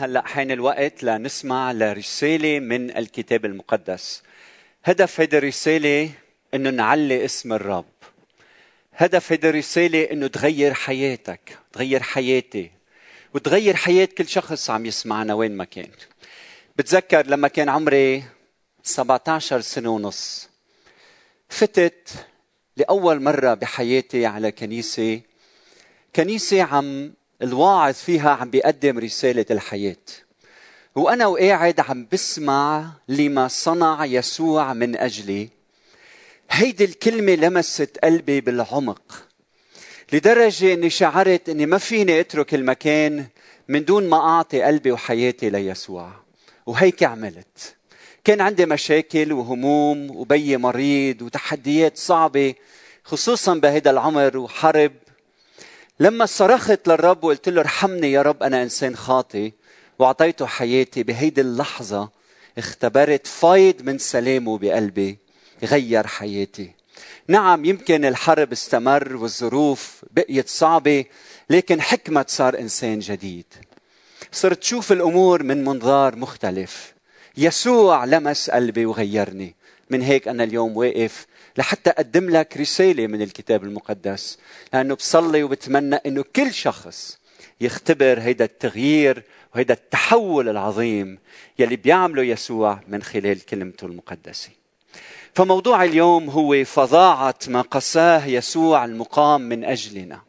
هلا 0.00 0.26
حين 0.26 0.50
الوقت 0.50 1.02
لنسمع 1.02 1.72
لرسالة 1.72 2.60
من 2.60 2.96
الكتاب 2.96 3.44
المقدس. 3.44 4.22
هدف 4.84 5.20
هذه 5.20 5.38
الرسالة 5.38 6.10
إنه 6.54 6.70
نعلي 6.70 7.24
اسم 7.24 7.52
الرب. 7.52 7.84
هدف 8.94 9.32
هذه 9.32 9.48
الرسالة 9.48 10.10
إنه 10.10 10.26
تغير 10.26 10.74
حياتك، 10.74 11.58
تغير 11.72 12.02
حياتي، 12.02 12.70
وتغير 13.34 13.76
حياة 13.76 14.08
كل 14.18 14.28
شخص 14.28 14.70
عم 14.70 14.86
يسمعنا 14.86 15.34
وين 15.34 15.56
ما 15.56 15.64
كان. 15.64 15.90
بتذكر 16.76 17.26
لما 17.26 17.48
كان 17.48 17.68
عمري 17.68 18.24
17 18.82 19.60
سنة 19.60 19.90
ونص 19.90 20.48
فتت 21.48 22.08
لأول 22.76 23.22
مرة 23.22 23.54
بحياتي 23.54 24.26
على 24.26 24.52
كنيسة 24.52 25.20
كنيسة 26.16 26.62
عم 26.62 27.12
الواعظ 27.42 27.94
فيها 27.94 28.30
عم 28.30 28.50
بيقدم 28.50 28.98
رسالة 28.98 29.46
الحياة. 29.50 29.96
وأنا 30.94 31.26
وقاعد 31.26 31.80
عم 31.80 32.06
بسمع 32.12 32.90
لما 33.08 33.48
صنع 33.48 34.04
يسوع 34.04 34.72
من 34.72 34.96
أجلي. 34.96 35.48
هيدي 36.50 36.84
الكلمة 36.84 37.34
لمست 37.34 37.98
قلبي 38.04 38.40
بالعمق 38.40 39.26
لدرجة 40.12 40.74
أني 40.74 40.90
شعرت 40.90 41.48
أني 41.48 41.66
ما 41.66 41.78
فيني 41.78 42.20
أترك 42.20 42.54
المكان 42.54 43.26
من 43.68 43.84
دون 43.84 44.08
ما 44.08 44.16
أعطي 44.16 44.62
قلبي 44.62 44.92
وحياتي 44.92 45.50
ليسوع. 45.50 46.10
وهيك 46.66 47.02
عملت. 47.02 47.74
كان 48.24 48.40
عندي 48.40 48.66
مشاكل 48.66 49.32
وهموم 49.32 50.16
وبي 50.16 50.56
مريض 50.56 51.22
وتحديات 51.22 51.98
صعبة 51.98 52.54
خصوصا 53.04 53.54
بهذا 53.54 53.90
العمر 53.90 54.36
وحرب 54.38 54.92
لما 56.00 56.26
صرخت 56.26 56.88
للرب 56.88 57.24
وقلت 57.24 57.48
له 57.48 57.60
ارحمني 57.60 58.12
يا 58.12 58.22
رب 58.22 58.42
أنا 58.42 58.62
إنسان 58.62 58.96
خاطي 58.96 59.52
وأعطيته 59.98 60.46
حياتي 60.46 61.02
بهيدي 61.02 61.40
اللحظة 61.40 62.10
اختبرت 62.58 63.26
فايض 63.26 63.82
من 63.82 63.98
سلامه 63.98 64.58
بقلبي 64.58 65.18
غير 65.62 66.06
حياتي. 66.06 66.70
نعم 67.28 67.64
يمكن 67.64 68.04
الحرب 68.04 68.52
استمر 68.52 69.16
والظروف 69.16 70.04
بقيت 70.10 70.48
صعبة 70.48 71.04
لكن 71.50 71.80
حكمة 71.80 72.24
صار 72.28 72.58
إنسان 72.58 72.98
جديد. 72.98 73.46
صرت 74.32 74.62
شوف 74.62 74.92
الأمور 74.92 75.42
من 75.42 75.64
منظار 75.64 76.16
مختلف. 76.16 76.92
يسوع 77.36 78.04
لمس 78.04 78.50
قلبي 78.50 78.86
وغيرني. 78.86 79.54
من 79.90 80.02
هيك 80.02 80.28
أنا 80.28 80.44
اليوم 80.44 80.76
واقف 80.76 81.26
لحتى 81.58 81.90
أقدم 81.90 82.30
لك 82.30 82.56
رسالة 82.56 83.06
من 83.06 83.22
الكتاب 83.22 83.64
المقدس. 83.64 84.38
لأنه 84.72 84.94
بصلي 84.94 85.42
وبتمنى 85.42 85.96
إنه 85.96 86.24
كل 86.36 86.54
شخص 86.54 87.18
يختبر 87.60 88.20
هيدا 88.20 88.44
التغيير 88.44 89.22
وهيدا 89.54 89.74
التحول 89.74 90.48
العظيم 90.48 91.18
يلي 91.58 91.76
بيعمله 91.76 92.22
يسوع 92.22 92.80
من 92.88 93.02
خلال 93.02 93.46
كلمته 93.46 93.86
المقدسة. 93.86 94.50
فموضوع 95.34 95.84
اليوم 95.84 96.30
هو 96.30 96.64
فظاعة 96.64 97.38
ما 97.48 97.60
قساه 97.60 98.26
يسوع 98.26 98.84
المقام 98.84 99.40
من 99.40 99.64
أجلنا. 99.64 100.20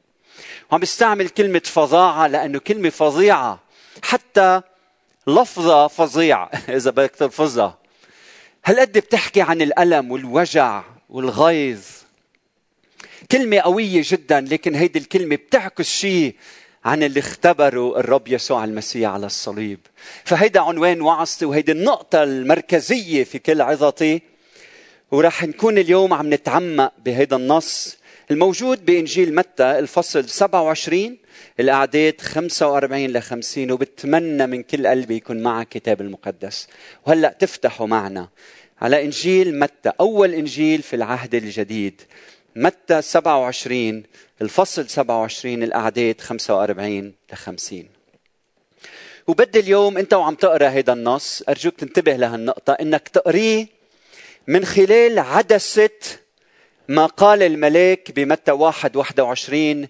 وعم 0.72 0.81
بستعمل 0.81 1.30
كلمة 1.30 1.61
فظاعة 1.66 2.28
لأنه 2.28 2.59
كلمة 2.59 2.89
فظيعة 2.89 3.59
حتى 4.03 4.61
لفظه 5.28 5.88
فظيع. 5.88 6.50
إذا 6.78 6.91
بدك 6.91 7.11
تلفظها. 7.11 7.78
هالقد 8.66 8.97
بتحكي 8.97 9.41
عن 9.41 9.61
الألم 9.61 10.11
والوجع 10.11 10.83
والغيظ. 11.11 11.79
كلمة 13.31 13.59
قوية 13.59 14.03
جدا 14.05 14.41
لكن 14.41 14.75
هيدي 14.75 14.99
الكلمة 14.99 15.35
بتعكس 15.35 15.89
شيء 15.89 16.35
عن 16.85 17.03
اللي 17.03 17.19
اختبره 17.19 17.99
الرب 17.99 18.27
يسوع 18.27 18.63
المسيح 18.63 19.09
على 19.09 19.25
الصليب. 19.25 19.79
فهيدا 20.23 20.59
عنوان 20.59 21.01
وعظتي 21.01 21.45
وهيدي 21.45 21.71
النقطة 21.71 22.23
المركزية 22.23 23.23
في 23.23 23.39
كل 23.39 23.61
عظتي. 23.61 24.21
وراح 25.11 25.43
نكون 25.43 25.77
اليوم 25.77 26.13
عم 26.13 26.33
نتعمق 26.33 26.93
بهيدا 27.05 27.35
النص 27.35 27.97
الموجود 28.31 28.85
بإنجيل 28.85 29.35
متى 29.35 29.79
الفصل 29.79 30.29
27 30.29 31.17
الأعداد 31.59 32.21
45 32.21 33.05
ل 33.07 33.21
50 33.21 33.71
وبتمنى 33.71 34.47
من 34.47 34.63
كل 34.63 34.88
قلبي 34.88 35.16
يكون 35.16 35.44
معك 35.44 35.69
كتاب 35.69 36.01
المقدس. 36.01 36.67
وهلأ 37.07 37.35
تفتحوا 37.39 37.88
معنا. 37.88 38.29
على 38.81 39.06
إنجيل 39.06 39.59
متى؟ 39.59 39.92
أول 40.00 40.34
إنجيل 40.34 40.81
في 40.81 40.96
العهد 40.96 41.36
الجديد. 41.36 42.02
متى 42.56 43.02
27 43.02 44.03
الفصل 44.42 44.90
27 44.90 45.64
الأعداد 45.64 46.22
45 46.22 47.14
ل 47.31 47.36
50 47.36 47.90
وبدي 49.28 49.59
اليوم 49.59 49.97
أنت 49.97 50.14
وعم 50.14 50.36
تقرأ 50.36 50.68
هذا 50.68 50.94
النص. 50.94 51.44
أرجوك 51.50 51.75
تنتبه 51.75 52.16
لهالنقطة. 52.16 52.74
إنك 52.74 53.08
تقريه 53.08 53.68
من 54.47 54.66
خلال 54.66 55.19
عدسة 55.19 55.90
ما 56.88 57.06
قال 57.06 57.44
الملاك 57.44 58.12
بمتى 58.12 58.52
واحد 58.52 58.96
21 58.96 59.88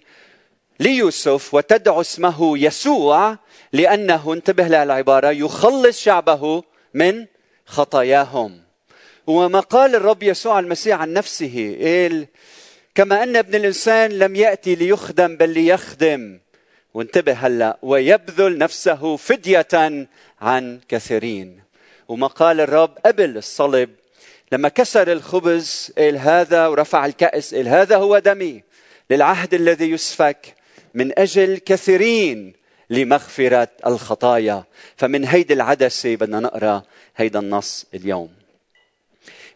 ليوسف 0.80 1.54
وتدعو 1.54 2.00
اسمه 2.00 2.58
يسوع 2.58 3.38
لأنه 3.72 4.32
انتبه 4.32 4.64
للعبارة 4.64 5.30
يخلص 5.30 6.00
شعبه 6.00 6.62
من 6.94 7.26
خطاياهم. 7.66 8.71
وما 9.26 9.60
قال 9.60 9.94
الرب 9.94 10.22
يسوع 10.22 10.58
المسيح 10.58 11.00
عن 11.00 11.12
نفسه 11.12 11.76
قال 11.82 12.26
كما 12.94 13.22
أن 13.22 13.36
ابن 13.36 13.54
الإنسان 13.54 14.10
لم 14.10 14.36
يأتي 14.36 14.74
ليخدم 14.74 15.36
بل 15.36 15.48
ليخدم. 15.48 16.38
وانتبه 16.94 17.32
هلا 17.32 17.78
ويبذل 17.82 18.58
نفسه 18.58 19.16
فدية 19.16 20.06
عن 20.40 20.80
كثيرين. 20.88 21.60
وما 22.08 22.26
قال 22.26 22.60
الرب 22.60 22.98
قبل 23.06 23.36
الصلب 23.36 23.90
لما 24.52 24.68
كسر 24.68 25.12
الخبز 25.12 25.92
قال 25.98 26.18
هذا 26.18 26.66
ورفع 26.66 27.06
الكأس 27.06 27.54
قال 27.54 27.68
هذا 27.68 27.96
هو 27.96 28.18
دمي 28.18 28.62
للعهد 29.10 29.54
الذي 29.54 29.90
يسفك 29.90 30.54
من 30.94 31.18
أجل 31.18 31.58
كثيرين 31.58 32.52
لمغفرة 32.90 33.68
الخطايا. 33.86 34.64
فمن 34.96 35.24
هيدي 35.24 35.54
العدسة 35.54 36.16
بدنا 36.16 36.40
نقرأ 36.40 36.82
هيدا 37.16 37.38
النص 37.38 37.86
اليوم. 37.94 38.41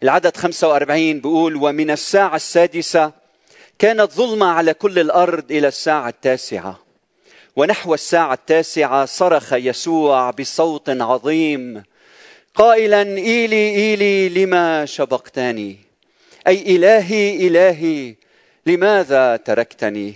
العدد 0.03 0.37
45 0.37 1.21
بيقول 1.21 1.57
ومن 1.57 1.91
الساعة 1.91 2.37
السادسة 2.37 3.13
كانت 3.79 4.13
ظلمة 4.13 4.47
على 4.47 4.75
كل 4.75 4.99
الأرض 4.99 5.53
إلى 5.53 5.69
الساعة 5.69 6.09
التاسعة. 6.09 6.81
ونحو 7.57 7.95
الساعة 7.95 8.35
التاسعة 8.35 9.05
صرخ 9.05 9.53
يسوع 9.53 10.31
بصوت 10.31 10.89
عظيم 10.89 11.83
قائلا 12.55 13.03
إيلي 13.03 13.75
إيلي 13.75 14.29
لما 14.29 14.85
شبقتني؟ 14.85 15.79
أي 16.47 16.77
إلهي 16.77 17.47
إلهي 17.47 18.15
لماذا 18.67 19.37
تركتني؟ 19.37 20.15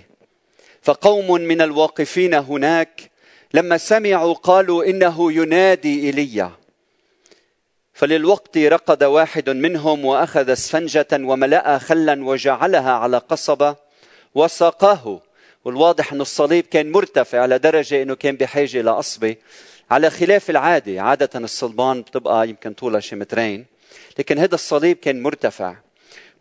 فقوم 0.81 1.41
من 1.41 1.61
الواقفين 1.61 2.33
هناك 2.33 3.11
لما 3.53 3.77
سمعوا 3.77 4.33
قالوا 4.33 4.85
إنه 4.85 5.31
ينادي 5.31 6.05
إيليا. 6.05 6.51
فللوقت 8.01 8.57
رقد 8.57 9.03
واحد 9.03 9.49
منهم 9.49 10.05
وأخذ 10.05 10.49
اسفنجة 10.49 11.07
وملأ 11.13 11.77
خلا 11.77 12.25
وجعلها 12.25 12.91
على 12.91 13.17
قصبة 13.17 13.75
وساقاه. 14.35 15.21
والواضح 15.65 16.13
أن 16.13 16.21
الصليب 16.21 16.65
كان 16.65 16.91
مرتفع 16.91 17.39
على 17.39 17.59
درجة 17.59 18.01
أنه 18.01 18.15
كان 18.15 18.35
بحاجة 18.35 18.81
لأصبة 18.81 19.35
على 19.91 20.09
خلاف 20.09 20.49
العادة 20.49 21.01
عادة 21.01 21.29
الصلبان 21.39 22.01
بتبقى 22.01 22.49
يمكن 22.49 22.73
طولها 22.73 22.99
شي 22.99 23.15
مترين 23.15 23.65
لكن 24.19 24.37
هذا 24.37 24.55
الصليب 24.55 24.97
كان 24.97 25.21
مرتفع. 25.21 25.75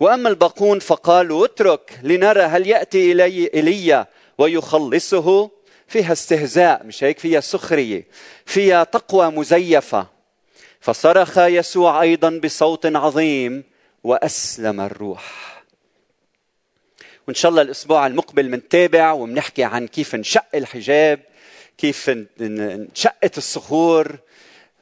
وأما 0.01 0.29
الباقون 0.29 0.79
فقالوا 0.79 1.45
اترك 1.45 2.01
لنرى 2.03 2.43
هل 2.43 2.67
يأتي 2.67 3.13
إلي 3.13 3.51
إيليا 3.55 4.07
ويخلصه؟ 4.39 5.51
فيها 5.89 6.13
استهزاء 6.13 6.87
مش 6.87 7.05
هيك؟ 7.05 7.19
فيها 7.19 7.41
سخرية 7.41 8.07
فيها 8.47 8.85
تقوى 8.85 9.31
مزيفة. 9.31 10.20
فصرخ 10.81 11.39
يسوع 11.39 12.03
أيضا 12.03 12.41
بصوت 12.45 12.87
عظيم 12.87 13.65
وأسلم 14.05 14.81
الروح. 14.81 15.51
وإن 17.27 17.35
شاء 17.35 17.51
الله 17.51 17.63
الأسبوع 17.63 18.07
المقبل 18.07 18.51
منتابع 18.51 19.13
وبنحكي 19.13 19.65
عن 19.65 19.87
كيف 19.87 20.15
انشق 20.15 20.45
الحجاب 20.55 21.21
كيف 21.79 22.11
انشقت 22.41 23.39
الصخور 23.39 24.19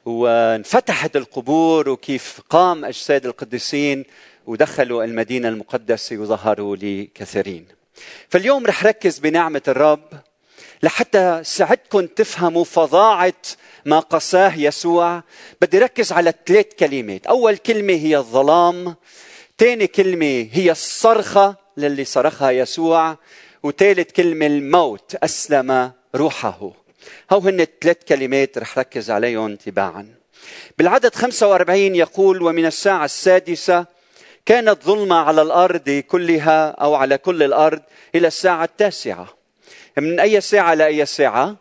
وانفتحت 0.05 1.17
القبور 1.17 1.89
وكيف 1.89 2.41
قام 2.51 2.85
أجساد 2.85 3.27
القديسين 3.27 4.05
ودخلوا 4.47 5.05
المدينة 5.05 5.49
المقدسة 5.49 6.17
وظهروا 6.17 6.77
لكثيرين 6.77 7.67
فاليوم 8.29 8.67
رح 8.67 8.87
ركز 8.87 9.19
بنعمة 9.19 9.62
الرب 9.69 10.09
لحتى 10.83 11.41
ساعدكم 11.45 12.07
تفهموا 12.07 12.65
فظاعة 12.65 13.43
ما 13.85 14.01
قساه 14.01 14.55
يسوع. 14.57 15.23
بدي 15.61 15.79
ركز 15.79 16.13
على 16.13 16.35
ثلاث 16.47 16.67
كلمات. 16.79 17.27
أول 17.27 17.57
كلمة 17.57 17.93
هي 17.93 18.17
الظلام 18.17 18.97
ثاني 19.59 19.87
كلمة 19.87 20.49
هي 20.53 20.71
الصرخة 20.71 21.57
للي 21.77 22.05
صرخها 22.05 22.51
يسوع 22.51 23.17
وثالث 23.63 24.13
كلمة 24.13 24.47
الموت 24.47 25.15
أسلم 25.15 25.93
روحه. 26.15 26.71
هو 27.33 27.39
هن 27.39 27.67
ثلاث 27.81 27.97
كلمات 28.09 28.59
رح 28.59 28.79
ركز 28.79 29.11
عليهم 29.11 29.57
تباعا. 29.57 30.15
بالعدد 30.79 31.15
45 31.15 31.95
يقول 31.95 32.43
ومن 32.43 32.67
الساعة 32.67 33.05
السادسة 33.05 33.87
كانت 34.47 34.85
ظلمة 34.85 35.17
على 35.17 35.43
الأرض 35.43 35.91
كلها 36.09 36.71
أو 36.71 36.95
على 36.95 37.19
كل 37.19 37.43
الأرض 37.43 37.83
إلى 38.15 38.27
الساعة 38.27 38.65
التاسعة 38.65 39.38
من 40.00 40.21
أي 40.21 40.41
ساعة 40.41 40.75
لأي 40.75 41.06
ساعة 41.06 41.56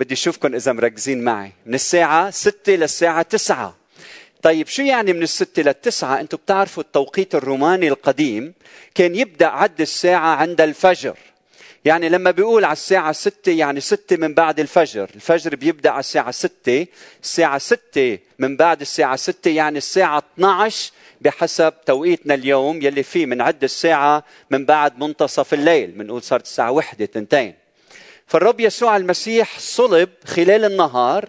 بدي 0.00 0.14
أشوفكم 0.14 0.54
إذا 0.54 0.72
مركزين 0.72 1.24
معي. 1.24 1.52
من 1.66 1.74
الساعة 1.74 2.30
ستة 2.30 2.72
للساعة 2.72 3.22
تسعة. 3.22 3.76
طيب 4.42 4.66
شو 4.66 4.82
يعني 4.82 5.12
من 5.12 5.22
الستة 5.22 5.62
للتسعة 5.62 6.20
أنتم 6.20 6.36
بتعرفوا 6.36 6.82
التوقيت 6.82 7.34
الروماني 7.34 7.88
القديم 7.88 8.54
كان 8.94 9.14
يبدأ 9.14 9.46
عد 9.46 9.80
الساعة 9.80 10.36
عند 10.36 10.60
الفجر. 10.60 11.16
يعني 11.84 12.08
لما 12.08 12.30
بيقول 12.30 12.64
على 12.64 12.72
الساعة 12.72 13.12
ستة 13.12 13.52
يعني 13.52 13.80
ستة 13.80 14.16
من 14.16 14.34
بعد 14.34 14.60
الفجر. 14.60 15.10
الفجر 15.14 15.56
بيبدأ 15.56 15.90
على 15.90 16.00
الساعة 16.00 16.30
ستة. 16.30 16.86
الساعة 17.22 17.58
ستة 17.58 18.18
من 18.38 18.56
بعد 18.56 18.80
الساعة 18.80 19.16
ستة 19.16 19.50
يعني 19.50 19.78
الساعة 19.78 20.22
12 20.38 20.92
بحسب 21.20 21.74
توقيتنا 21.86 22.34
اليوم 22.34 22.82
يلي 22.82 23.02
فيه 23.02 23.26
من 23.26 23.40
عد 23.40 23.64
الساعة 23.64 24.24
من 24.50 24.64
بعد 24.64 24.98
منتصف 24.98 25.54
الليل 25.54 25.90
بنقول 25.90 26.22
صارت 26.22 26.44
الساعة 26.44 26.70
وحدة 26.70 27.06
تنتين. 27.06 27.54
فالرب 28.26 28.60
يسوع 28.60 28.96
المسيح 28.96 29.58
صلب 29.58 30.08
خلال 30.24 30.64
النهار 30.64 31.28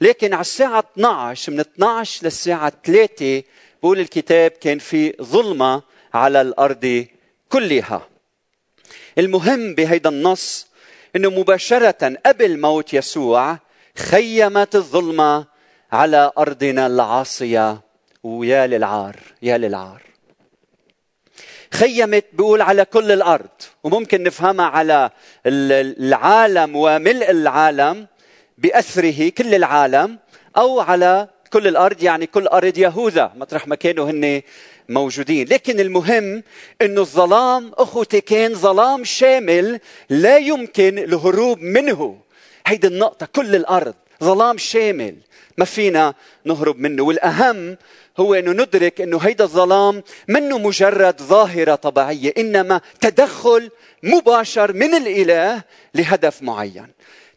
لكن 0.00 0.32
على 0.32 0.40
الساعة 0.40 0.84
12 0.92 1.52
من 1.52 1.60
12 1.60 2.24
للساعة 2.24 2.72
3 2.84 3.42
بقول 3.82 4.00
الكتاب 4.00 4.50
كان 4.50 4.78
في 4.78 5.14
ظلمة 5.22 5.82
على 6.14 6.40
الأرض 6.40 7.06
كلها. 7.48 8.08
المهم 9.18 9.74
بهيدا 9.74 10.10
النص 10.10 10.66
إنه 11.16 11.30
مباشرة 11.30 12.16
قبل 12.26 12.60
موت 12.60 12.94
يسوع 12.94 13.58
خيمت 13.98 14.74
الظلمة 14.74 15.46
على 15.92 16.32
أرضنا 16.38 16.86
العاصية 16.86 17.80
ويا 18.24 18.66
للعار 18.66 19.16
يا 19.42 19.58
للعار. 19.58 20.02
خيمت 21.74 22.24
بيقول 22.32 22.62
على 22.62 22.84
كل 22.84 23.12
الأرض 23.12 23.50
وممكن 23.84 24.22
نفهمها 24.22 24.66
على 24.66 25.10
العالم 25.46 26.76
وملء 26.76 27.30
العالم 27.30 28.06
بأثره 28.58 29.28
كل 29.28 29.54
العالم 29.54 30.18
أو 30.56 30.80
على 30.80 31.28
كل 31.52 31.68
الأرض 31.68 32.02
يعني 32.02 32.26
كل 32.26 32.46
أرض 32.46 32.78
يهوذا 32.78 33.32
مطرح 33.36 33.68
ما 33.68 33.74
كانوا 33.74 34.10
هن 34.10 34.42
موجودين. 34.88 35.48
لكن 35.48 35.80
المهم 35.80 36.42
إنه 36.82 37.00
الظلام 37.00 37.72
أخوتي 37.74 38.20
كان 38.20 38.54
ظلام 38.54 39.04
شامل 39.04 39.80
لا 40.10 40.38
يمكن 40.38 40.98
الهروب 40.98 41.60
منه. 41.60 42.20
هيدي 42.66 42.86
النقطة 42.86 43.26
كل 43.26 43.54
الأرض 43.54 43.94
ظلام 44.24 44.58
شامل 44.58 45.16
ما 45.58 45.64
فينا 45.64 46.14
نهرب 46.44 46.78
منه. 46.78 47.02
والأهم 47.02 47.76
هو 48.18 48.34
أنه 48.34 48.52
ندرك 48.52 49.00
أنه 49.00 49.18
هيدا 49.18 49.44
الظلام 49.44 50.02
منه 50.28 50.58
مجرد 50.58 51.22
ظاهرة 51.22 51.74
طبيعية 51.74 52.32
إنما 52.38 52.80
تدخل 53.00 53.70
مباشر 54.02 54.72
من 54.72 54.94
الإله 54.94 55.62
لهدف 55.94 56.42
معين. 56.42 56.88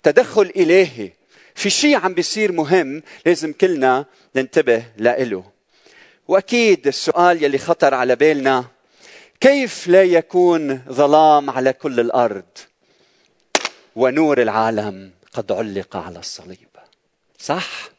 تدخل 0.04 0.52
إلهي. 0.56 1.12
في 1.56 1.70
شيء 1.70 1.96
عم 1.96 2.14
بيصير 2.14 2.52
مهم 2.52 3.04
لازم 3.26 3.54
كلنا 3.54 4.06
ننتبه 4.36 4.84
له 4.98 5.44
وأكيد 6.28 6.88
السؤال 6.88 7.44
يلي 7.44 7.58
خطر 7.58 7.94
على 7.94 8.16
بالنا 8.16 8.66
كيف 9.42 9.88
لا 9.88 10.04
يكون 10.04 10.82
ظلام 10.90 11.50
على 11.50 11.74
كل 11.74 12.00
الأرض 12.00 12.46
ونور 13.96 14.42
العالم 14.42 15.12
قد 15.34 15.52
علق 15.52 15.96
على 15.96 16.20
الصليب؟ 16.20 16.70
صح؟ 17.40 17.90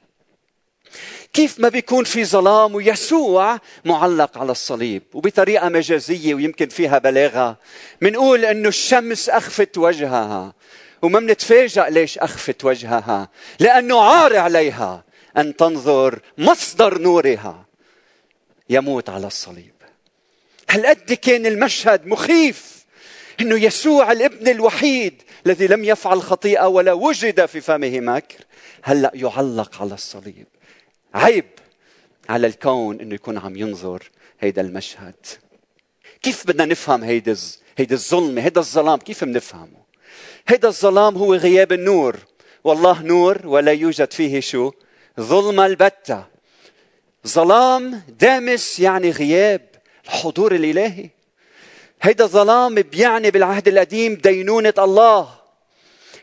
كيف 1.33 1.61
ما 1.61 1.69
بيكون 1.69 2.05
في 2.05 2.25
ظلام 2.25 2.75
ويسوع 2.75 3.59
معلق 3.85 4.39
على 4.39 4.53
الصليب 4.53 5.03
وبطريقة 5.15 5.69
مجازية 5.69 6.35
ويمكن 6.35 6.69
فيها 6.69 6.99
بلاغة. 6.99 7.57
منقول 8.01 8.45
إنه 8.45 8.69
الشمس 8.69 9.29
أخفت 9.29 9.79
وجهها 9.79 10.55
وما 11.03 11.21
بنتفاجأ 11.21 11.89
ليش 11.89 12.19
أخفت 12.19 12.65
وجهها 12.65 13.29
لأنه 13.61 14.01
عار 14.01 14.37
عليها 14.37 15.05
أن 15.37 15.57
تنظر 15.57 16.21
مصدر 16.39 16.99
نورها 16.99 17.67
يموت 18.71 19.09
على 19.11 19.27
الصليب. 19.27 19.75
هالقد 20.71 21.13
كان 21.13 21.47
المشهد 21.47 22.07
مخيف 22.07 22.85
إنه 23.41 23.65
يسوع 23.65 24.13
الابن 24.13 24.49
الوحيد 24.49 25.23
الذي 25.47 25.67
لم 25.67 25.85
يفعل 25.85 26.23
خطيئة 26.23 26.67
ولا 26.67 26.93
وجد 26.93 27.47
في 27.47 27.61
فمه 27.61 28.01
مكر؟ 28.01 28.37
هلأ 28.83 29.11
يعلق 29.15 29.83
على 29.83 29.95
الصليب. 29.95 30.47
عيب 31.15 31.45
على 32.29 32.47
الكون 32.47 33.01
إنه 33.01 33.15
يكون 33.15 33.39
عم 33.39 33.57
ينظر 33.57 34.11
هيدا 34.41 34.63
المشهد. 34.63 35.15
كيف 36.23 36.47
بدنا 36.47 36.65
نفهم 36.65 37.05
هيدا 37.05 37.37
هيدا 37.79 37.95
الظلمه 37.95 38.43
هيدا 38.43 38.61
الظلام؟ 38.61 38.99
كيف 38.99 39.25
بنفهمه 39.25 39.79
هيدا 40.49 40.69
الظلام 40.69 41.17
هو 41.17 41.35
غياب 41.35 41.73
النور. 41.73 42.17
والله 42.65 43.03
نور 43.03 43.47
ولا 43.47 43.73
يوجد 43.73 44.13
فيه 44.13 44.41
شو؟ 44.41 44.73
ظلمه 45.21 45.67
البتة. 45.67 46.27
ظلام 47.27 48.03
دامس 48.09 48.81
يعني 48.81 49.11
غياب 49.11 49.69
الحضور 50.05 50.55
الإلهي. 50.55 51.11
هيدا 52.03 52.27
ظلام 52.27 52.75
بيعني 52.75 53.31
بالعهد 53.31 53.69
القديم 53.69 54.15
دينونة 54.15 54.75
الله. 54.79 55.38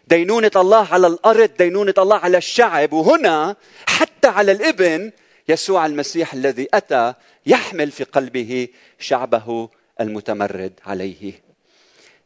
دينونة 0.07 0.51
الله 0.55 0.93
على 0.93 1.07
الأرض 1.07 1.49
دينونة 1.57 1.93
الله 1.97 2.17
على 2.17 2.37
الشعب. 2.37 2.93
وهنا 2.93 3.55
حتى 3.87 4.27
على 4.27 4.51
الإبن 4.51 5.11
يسوع 5.49 5.85
المسيح 5.85 6.33
الذي 6.33 6.67
أتى 6.73 7.13
يحمل 7.45 7.91
في 7.91 8.03
قلبه 8.03 8.67
شعبه 8.99 9.69
المتمرد 10.01 10.73
عليه. 10.85 11.45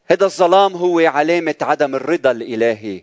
هذا 0.06 0.24
الظلام 0.24 0.76
هو 0.76 0.98
علامة 0.98 1.54
عدم 1.62 1.94
الرضا 1.94 2.30
الإلهي 2.30 3.02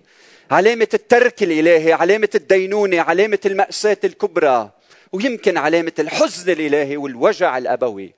علامة 0.51 0.87
الترك 0.93 1.43
الإلهي 1.43 1.93
علامة 1.93 2.29
الدينونة 2.35 3.01
علامة 3.01 3.39
المأساة 3.45 3.97
الكبرى 4.03 4.71
ويمكن 5.13 5.57
علامة 5.57 5.91
الحزن 5.99 6.51
الإلهي 6.51 6.97
والوجع 6.97 7.57
الأبوي 7.57 8.13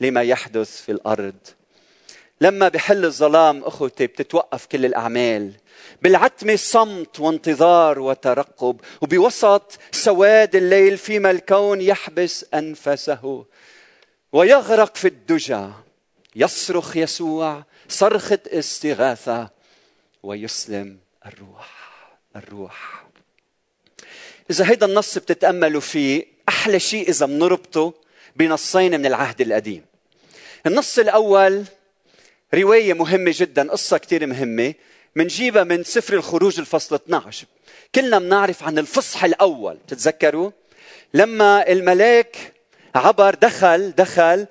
لما 0.00 0.22
يحدث 0.22 0.80
في 0.82 0.92
الأرض. 0.92 1.34
لما 2.44 2.68
بحل 2.68 3.04
الظلام 3.04 3.64
أخوتي 3.64 4.06
بتتوقف 4.06 4.66
كل 4.66 4.84
الأعمال. 4.84 5.52
بالعتمة 6.02 6.56
صمت 6.56 7.20
وانتظار 7.20 7.98
وترقب 7.98 8.80
وبوسط 9.00 9.78
سواد 9.92 10.56
الليل 10.56 10.98
فيما 10.98 11.30
الكون 11.30 11.80
يحبس 11.80 12.46
أنفسه. 12.54 13.44
ويغرق 14.32 14.96
في 14.96 15.08
الدجى 15.08 15.66
يصرخ 16.36 16.96
يسوع 16.96 17.64
صرخة 17.88 18.38
استغاثة 18.46 19.50
ويسلم 20.22 20.98
الروح 21.26 21.70
الروح. 22.36 23.04
إذا 24.50 24.70
هيدا 24.70 24.86
النص 24.86 25.18
بتتأملوا 25.18 25.80
فيه 25.80 26.26
أحلى 26.48 26.80
شيء 26.80 27.08
إذا 27.08 27.26
بنربطه 27.26 27.94
بنصين 28.36 29.00
من 29.00 29.06
العهد 29.06 29.40
القديم. 29.40 29.84
النص 30.66 30.98
الأول 30.98 31.64
رواية 32.54 32.92
مهمة 32.92 33.34
جدا 33.34 33.70
قصة 33.70 33.98
كثير 33.98 34.26
مهمة. 34.26 34.74
منجيبها 35.16 35.64
من 35.64 35.84
سفر 35.84 36.14
الخروج 36.14 36.58
الفصل 36.60 36.94
12 36.94 37.46
كلنا 37.94 38.18
بنعرف 38.18 38.62
عن 38.62 38.78
الفصح 38.78 39.24
الأول 39.24 39.78
تتذكروا؟ 39.88 40.50
لما 41.14 41.68
الملاك 41.68 42.36
عبر 42.94 43.34
دخل 43.34 43.90
دخل 43.90 44.46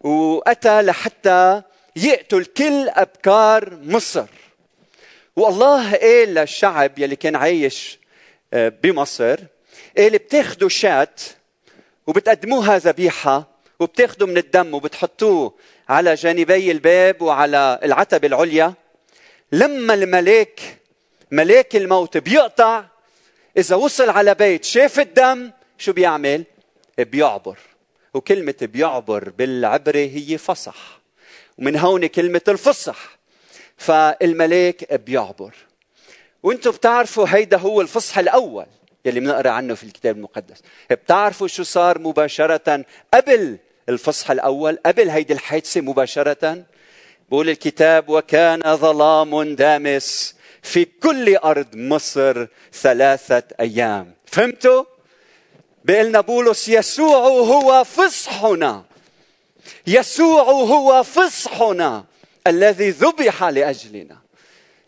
وأتى 0.00 0.82
لحتى 0.82 1.62
يقتل 1.96 2.44
كل 2.44 2.88
أبكار 2.88 3.78
مصر. 3.82 4.26
والله 5.36 5.96
قال 5.96 6.34
للشعب 6.34 6.98
يلي 6.98 7.16
كان 7.16 7.36
عايش 7.36 7.98
آه، 8.54 8.68
بمصر 8.68 9.38
اللي 9.98 10.18
بتاخذوا 10.18 10.68
شات 10.68 11.20
وبتقدموها 12.06 12.78
ذبيحة 12.78 13.53
وبتاخذوا 13.80 14.28
من 14.28 14.36
الدم 14.36 14.74
وبتحطوه 14.74 15.54
على 15.88 16.14
جانبي 16.14 16.70
الباب 16.70 17.22
وعلى 17.22 17.80
العتبة 17.82 18.28
العليا 18.28 18.74
لما 19.52 19.94
الملاك 19.94 20.60
ملاك 21.30 21.76
الموت 21.76 22.16
بيقطع 22.16 22.84
إذا 23.56 23.76
وصل 23.76 24.10
على 24.10 24.34
بيت 24.34 24.64
شاف 24.64 25.00
الدم 25.00 25.50
شو 25.78 25.92
بيعمل؟ 25.92 26.44
بيعبر. 26.98 27.58
وكلمة 28.14 28.54
بيعبر 28.60 29.28
بالعبرة 29.28 29.98
هي 29.98 30.38
فصح. 30.38 31.00
ومن 31.58 31.76
هون 31.76 32.06
كلمة 32.06 32.40
الفصح. 32.48 33.18
فالملاك 33.76 34.94
بيعبر. 34.94 35.54
وأنتم 36.42 36.70
بتعرفوا 36.70 37.26
هيدا 37.28 37.56
هو 37.56 37.80
الفصح 37.80 38.18
الأول. 38.18 38.66
يلي 39.04 39.20
بنقرا 39.20 39.50
عنه 39.50 39.74
في 39.74 39.84
الكتاب 39.84 40.16
المقدس. 40.16 40.62
بتعرفوا 40.90 41.46
شو 41.46 41.62
صار 41.62 41.98
مباشرة 41.98 42.84
قبل 43.14 43.58
الفصح 43.88 44.30
الأول؟ 44.30 44.78
قبل 44.86 45.10
هيدي 45.10 45.32
الحادثة 45.32 45.80
مباشرة؟ 45.80 46.64
بقول 47.30 47.50
الكتاب 47.50 48.08
وكان 48.08 48.76
ظلام 48.76 49.54
دامس 49.54 50.34
في 50.62 50.84
كل 50.84 51.36
أرض 51.36 51.76
مصر 51.76 52.46
ثلاثة 52.72 53.42
أيام 53.60 54.14
فهمتوا؟ 54.26 54.84
بيقلنا 55.84 56.20
بولس 56.20 56.68
يسوع 56.68 57.18
هو 57.28 57.84
فصحنا. 57.84 58.84
يسوع 59.86 60.42
هو 60.42 61.02
فصحنا 61.02 62.04
الذي 62.46 62.90
ذبح 62.90 63.44
لأجلنا 63.44 64.18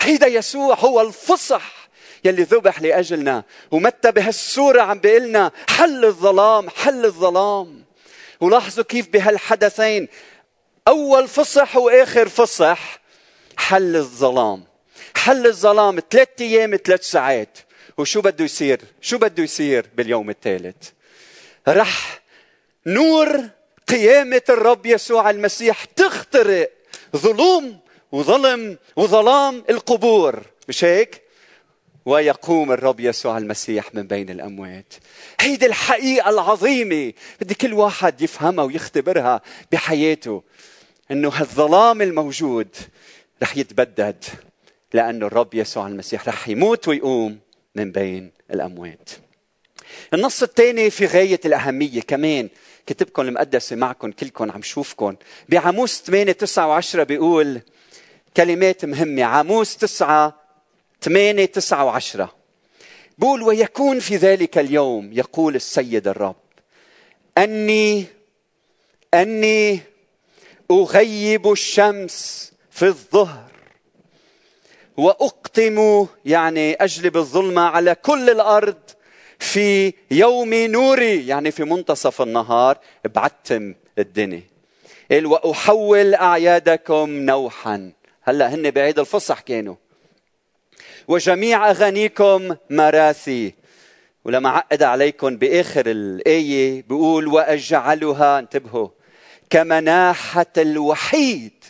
هيدا 0.01 0.27
يسوع 0.27 0.75
هو 0.75 1.01
الفصح. 1.01 1.86
يلي 2.25 2.43
ذبح 2.43 2.83
لأجلنا. 2.83 3.45
ومتى 3.71 4.13
بهالسورة 4.13 4.83
عم 4.83 4.99
بيقلنا 4.99 5.53
حل 5.69 6.05
الظلام 6.05 6.71
حل 6.71 7.05
الظلام. 7.05 7.85
ولاحظوا 8.41 8.85
كيف 8.85 9.09
بهالحدثين 9.09 10.09
أول 10.89 11.29
فصح 11.29 11.77
وآخر 11.77 12.29
فصح 12.29 13.01
حل 13.57 13.97
الظلام. 13.97 14.65
حل 15.17 15.47
الظلام 15.47 16.01
ثلاث 16.11 16.29
أيام 16.41 16.77
ثلاث 16.77 17.11
ساعات. 17.11 17.59
وشو 17.99 18.21
بده 18.21 18.45
يصير؟ 18.45 18.81
شو 19.01 19.19
بده 19.19 19.43
يصير 19.43 19.87
باليوم 19.97 20.31
الثالث؟ 20.31 20.77
رح 21.69 22.21
نور 22.87 23.41
قيامة 23.89 24.43
الرب 24.49 24.87
يسوع 24.87 25.31
المسيح 25.31 25.85
تخترق 25.85 26.73
ظلوم 27.17 27.81
وظلم 28.13 28.79
وظلام 28.97 29.65
القبور. 29.71 30.43
مش 30.69 30.85
هيك؟ 30.85 31.26
ويقوم 32.07 32.73
الرب 32.73 33.01
يسوع 33.01 33.39
المسيح 33.39 33.95
من 33.95 34.07
بين 34.07 34.31
الأموات. 34.31 34.95
هيدي 35.41 35.67
الحقيقة 35.67 36.31
العظيمة. 36.31 37.13
بدي 37.41 37.55
كل 37.55 37.73
واحد 37.73 38.23
يفهمها 38.23 38.65
ويختبرها 38.65 39.41
بحياته. 39.73 40.43
إنه 41.11 41.29
هالظلام 41.29 42.03
الموجود 42.03 42.69
رح 43.43 43.57
يتبدد 43.57 44.25
لأنه 44.93 45.27
الرب 45.27 45.55
يسوع 45.55 45.87
المسيح 45.87 46.29
رح 46.29 46.49
يموت 46.49 46.89
ويقوم 46.89 47.39
من 47.75 47.93
بين 47.93 48.33
الأموات. 48.51 49.11
النص 50.15 50.43
الثاني 50.43 50.91
في 50.91 51.07
غاية 51.07 51.41
الأهمية 51.45 52.01
كمان. 52.01 52.49
كتبكم 52.87 53.23
المقدسة 53.23 53.77
معكم 53.77 54.13
كلكم 54.13 54.53
عم 54.53 54.63
شوفكم. 54.63 55.17
بعاموس 55.49 56.03
8 56.03 56.33
9 56.33 56.81
و10 56.81 56.97
بيقول 56.97 57.61
كلمات 58.37 58.85
مهمة. 58.85 59.25
عاموس 59.25 59.77
9 59.77 60.46
8 61.01 61.45
9 61.45 61.99
و10 62.01 62.29
بقول 63.19 63.43
ويكون 63.43 64.01
في 64.01 64.17
ذلك 64.17 64.59
اليوم؟ 64.59 65.13
يقول 65.13 65.55
السيد 65.55 66.09
الرب. 66.09 66.37
أني 67.39 68.05
أني 69.15 69.81
أغيب 70.71 71.53
الشمس 71.53 72.53
في 72.71 72.87
الظهر 72.87 73.51
وأقطم 74.97 76.07
يعني 76.25 76.75
أجلب 76.75 77.17
الظلمة 77.17 77.63
على 77.63 77.95
كل 77.95 78.31
الأرض 78.31 78.79
في 79.39 79.93
يوم 80.11 80.55
نوري. 80.55 81.27
يعني 81.27 81.51
في 81.51 81.65
منتصف 81.65 82.23
النهار 82.23 82.79
بعتم 83.05 83.75
الدنيا. 83.99 84.43
قال 85.11 85.27
وأحول 85.27 86.15
أعيادكم 86.15 87.11
نوحا. 87.11 87.93
هلأ 88.23 88.55
هن 88.55 88.71
بعيد 88.71 88.99
الفصح 88.99 89.41
كانوا. 89.41 89.75
وجميع 91.09 91.71
أغانيكم 91.71 92.57
مراثي. 92.71 93.55
ولما 94.25 94.49
عقد 94.49 94.83
عليكم 94.83 95.37
بآخر 95.37 95.87
الآية 95.87 96.83
بيقول 96.83 97.27
وأجعلها 97.29 98.39
انتبهوا 98.39 98.89
كمناحة 99.51 100.47
الوحيد 100.59 101.65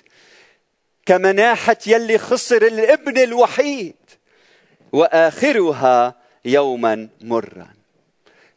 كمناحة 1.07 1.77
يلي 1.87 2.19
خسر 2.19 2.67
الابن 2.67 3.19
الوحيد 3.19 3.95
وآخرها 4.93 6.15
يوما 6.45 7.09
مرا. 7.21 7.69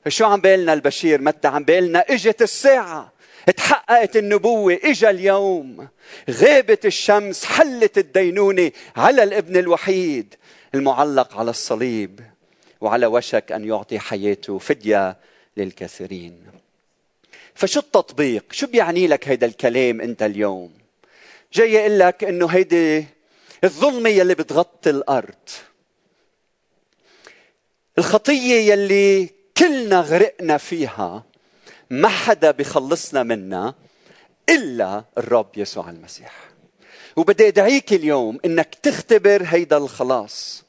فشو 0.06 0.26
عم 0.26 0.42
بيلنا 0.42 0.74
البشير 0.74 1.22
متى؟ 1.22 1.48
عم 1.48 1.64
بيلنا 1.64 2.06
إجت 2.10 2.42
الساعة 2.42 3.12
تحققت 3.58 4.18
النبوة 4.18 4.80
إجا 4.84 5.10
اليوم 5.10 5.88
غابت 6.30 6.86
الشمس 6.86 7.46
حلت 7.46 7.98
الدينونة 7.98 8.72
على 8.96 9.24
الابن 9.24 9.58
الوحيد. 9.58 10.36
المعلق 10.76 11.38
على 11.38 11.50
الصليب 11.50 12.20
وعلى 12.82 13.06
وشك 13.06 13.52
أن 13.52 13.66
يعطي 13.66 14.00
حياته 14.00 14.58
فدية 14.58 15.18
للكثيرين. 15.58 16.44
فشو 17.56 17.80
التطبيق؟ 17.80 18.46
شو 18.52 18.68
بيعني 18.68 19.08
لك 19.08 19.28
هيدا 19.28 19.48
الكلام 19.48 20.02
أنت 20.02 20.24
اليوم؟ 20.24 20.74
جاي 21.54 21.80
أقول 21.80 22.00
لك 22.00 22.24
أنه 22.24 22.48
هيدي 22.48 23.06
الظلمة 23.64 24.10
يلي 24.10 24.36
بتغطي 24.36 24.90
الأرض. 24.90 25.50
الخطية 27.98 28.72
يلي 28.74 29.30
كلنا 29.58 30.02
غرقنا 30.02 30.58
فيها 30.58 31.24
ما 31.90 32.08
حدا 32.08 32.52
بيخلصنا 32.52 33.24
منها 33.24 33.76
إلا 34.50 35.04
الرب 35.18 35.58
يسوع 35.58 35.90
المسيح. 35.90 36.49
وبدي 37.20 37.48
أدعيك 37.48 37.94
اليوم 37.94 38.40
إنك 38.46 38.76
تختبر 38.84 39.44
هيدا 39.46 39.78
الخلاص. 39.78 40.64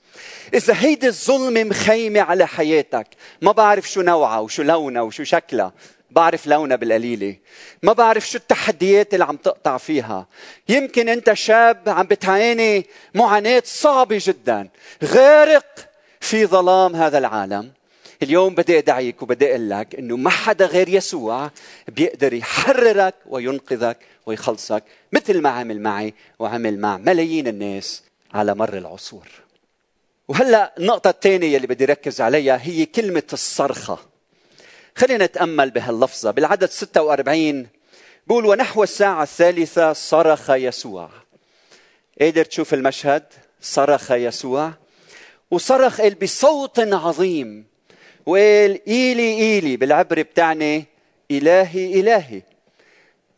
إذا 0.55 0.75
هيدي 0.77 1.07
الظلمة 1.07 1.65
مخيمة 1.65 2.21
على 2.21 2.47
حياتك 2.47 3.07
ما 3.43 3.53
بعرف 3.53 3.91
شو 3.91 4.03
نوعها 4.03 4.39
وشو 4.39 4.63
لونها 4.63 5.03
وشو 5.03 5.25
شكلها 5.25 5.73
بعرف 6.11 6.47
لونها 6.47 6.77
بالقليلة. 6.77 7.37
ما 7.83 7.93
بعرف 7.93 8.29
شو 8.29 8.39
التحديات 8.39 9.15
اللي 9.15 9.25
عم 9.25 9.37
تقطع 9.37 9.77
فيها. 9.77 10.27
يمكن 10.69 11.09
أنت 11.09 11.33
شاب 11.33 11.89
عم 11.89 12.07
بتعاني 12.07 12.87
معاناة 13.15 13.63
صعبة 13.67 14.21
جدا. 14.23 14.69
غارق 15.05 15.89
في 16.21 16.47
ظلام 16.47 16.97
هذا 16.97 17.19
العالم. 17.19 17.73
اليوم 18.23 18.55
بدي 18.55 18.79
أدعيك 18.79 19.23
وبدي 19.23 19.51
أقول 19.51 19.71
لك 19.71 19.95
إنه 19.95 20.17
ما 20.17 20.31
حدا 20.31 20.67
غير 20.67 20.89
يسوع 20.89 21.51
بيقدر 21.89 22.33
يحررك 22.33 23.15
وينقذك 23.27 23.99
ويخلصك 24.27 24.85
مثل 25.13 25.41
ما 25.41 25.49
عمل 25.51 25.81
معي 25.81 26.15
وعمل 26.39 26.79
مع 26.79 26.97
ملايين 26.97 27.49
الناس 27.49 28.03
على 28.35 28.55
مر 28.55 28.79
العصور. 28.79 29.29
وهلأ 30.29 30.75
النقطة 30.79 31.11
الثانية 31.11 31.57
اللي 31.57 31.67
بدي 31.67 31.85
ركز 31.85 32.21
عليها 32.21 32.61
هي 32.63 32.87
كلمة 32.87 33.23
الصرخة. 33.33 33.99
خلينا 34.97 35.25
نتأمل 35.25 35.71
بهاللفظة 35.71 36.31
بالعدد 36.31 36.71
46 36.71 37.67
بقول 38.27 38.47
ونحو 38.47 38.83
الساعة 38.83 39.23
الثالثة 39.23 39.93
صرخ 39.93 40.51
يسوع. 40.51 41.11
قادر 42.21 42.45
تشوف 42.45 42.75
المشهد؟ 42.75 43.25
صرخ 43.61 44.11
يسوع 44.11 44.73
وصرخ 45.51 46.03
بصوت 46.23 46.79
عظيم 46.79 47.70
وقال 48.27 48.81
إيلي 48.89 49.39
إيلي 49.39 49.77
بالعبر 49.77 50.23
بتاعني 50.23 50.85
إلهي 51.31 52.01
إلهي. 52.01 52.43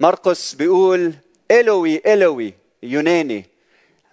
مرقس 0.01 0.55
بيقول 0.55 1.12
إلوي 1.51 2.03
إلوي 2.07 2.55
يوناني. 2.83 3.45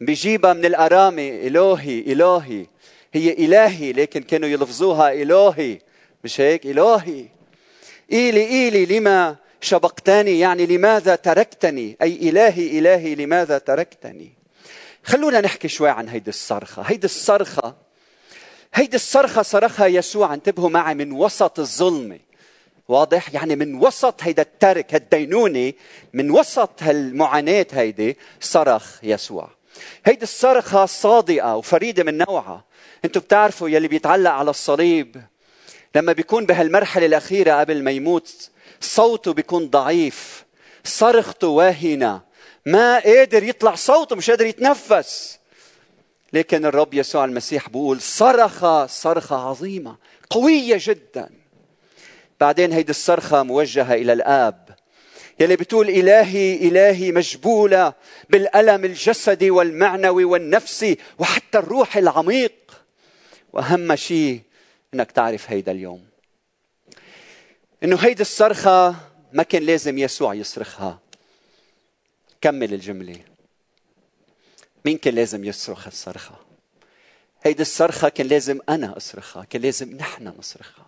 بيجيبها 0.02 0.54
من 0.54 0.66
الأرامي 0.66 1.48
إلهي 1.48 2.00
إلهي. 2.00 2.66
هي 3.14 3.34
إلهي 3.34 3.92
لكن 3.94 4.24
كانوا 4.24 4.50
يلفظوها 4.50 5.14
إلهي 5.14 5.80
مش 6.24 6.42
هيك؟ 6.42 6.66
إلهي. 6.66 7.26
إيلي 8.12 8.48
إيلي 8.48 8.86
لما 8.86 9.36
شبقتني؟ 9.62 10.40
يعني 10.40 10.66
لماذا 10.66 11.16
تركتني؟ 11.16 11.98
أي 12.02 12.30
إلهي 12.30 12.80
إلهي 12.80 13.16
لماذا 13.16 13.58
تركتني؟ 13.58 14.34
خلونا 15.04 15.42
نحكي 15.42 15.68
شوي 15.68 15.90
عن 15.90 16.10
هيدي 16.10 16.30
الصرخة. 16.30 16.82
هيدي 16.82 17.06
الصرخة 17.06 17.89
هيدي 18.74 18.96
الصرخة 18.96 19.42
صرخها 19.42 19.86
يسوع. 19.88 20.34
انتبهوا 20.34 20.70
معي 20.70 20.96
من 20.96 21.12
وسط 21.12 21.60
الظلمة 21.60 22.20
واضح؟ 22.88 23.34
يعني 23.34 23.56
من 23.56 23.76
وسط 23.76 24.24
هيدا 24.24 24.42
الترك 24.42 24.94
هالدينونة 24.94 25.74
من 26.14 26.32
وسط 26.32 26.84
هالمعاناة 26.84 27.68
هيدي 27.72 28.18
صرخ 28.42 29.04
يسوع. 29.04 29.50
هيدي 30.06 30.24
الصرخة 30.24 30.86
صادقة 30.86 31.56
وفريدة 31.56 32.04
من 32.04 32.18
نوعها. 32.18 32.64
أنتم 33.06 33.20
بتعرفوا 33.20 33.70
يلي 33.70 33.88
بيتعلق 33.88 34.32
على 34.32 34.50
الصليب 34.50 35.22
لما 35.96 36.14
بيكون 36.14 36.46
بهالمرحلة 36.46 37.06
الأخيرة 37.06 37.60
قبل 37.60 37.84
ما 37.84 37.92
يموت 37.92 38.50
صوته 38.82 39.34
بيكون 39.34 39.70
ضعيف 39.70 40.46
صرخته 40.84 41.48
واهنة 41.48 42.22
ما 42.66 43.00
قادر 43.00 43.44
يطلع 43.44 43.76
صوته 43.76 44.16
مش 44.16 44.30
قادر 44.30 44.46
يتنفس. 44.46 45.39
لكن 46.34 46.66
الرب 46.66 46.94
يسوع 46.94 47.26
المسيح 47.26 47.70
بيقول 47.70 48.02
صرخ 48.02 48.86
صرخة 48.86 49.36
عظيمة 49.36 49.98
قوية 50.30 50.78
جدا. 50.82 51.30
بعدين 52.40 52.72
هيدي 52.72 52.90
الصرخة 52.90 53.44
موجهة 53.44 53.94
إلى 53.94 54.14
الآب. 54.14 54.70
يلي 55.40 55.56
بتقول 55.56 55.90
إلهي 55.90 56.56
إلهي 56.56 57.12
مجبولة 57.12 57.94
بالألم 58.30 58.86
الجسدي 58.86 59.52
والمعنوي 59.52 60.24
والنفسي 60.24 60.98
وحتى 61.20 61.58
الروح 61.58 61.98
العميق. 61.98 62.54
وأهم 63.54 63.96
شيء 63.96 64.42
أنك 64.94 65.12
تعرف 65.12 65.52
هيدا 65.52 65.72
اليوم. 65.72 66.06
أنه 67.84 67.98
هيدي 67.98 68.22
الصرخة 68.22 68.96
ما 69.34 69.44
كان 69.44 69.64
لازم 69.64 69.98
يسوع 69.98 70.34
يصرخها. 70.34 71.00
كمل 72.42 72.74
الجملة. 72.74 73.20
مين 74.86 74.98
كان 74.98 75.16
لازم 75.16 75.46
يصرخ 75.46 75.88
الصرخة. 75.88 76.36
هيدي 77.44 77.62
الصرخة 77.62 78.10
كان 78.10 78.28
لازم 78.28 78.60
أنا 78.70 78.98
أصرخها 78.98 79.44
كان 79.44 79.62
لازم 79.62 79.98
نحن 79.98 80.34
نصرخها. 80.40 80.86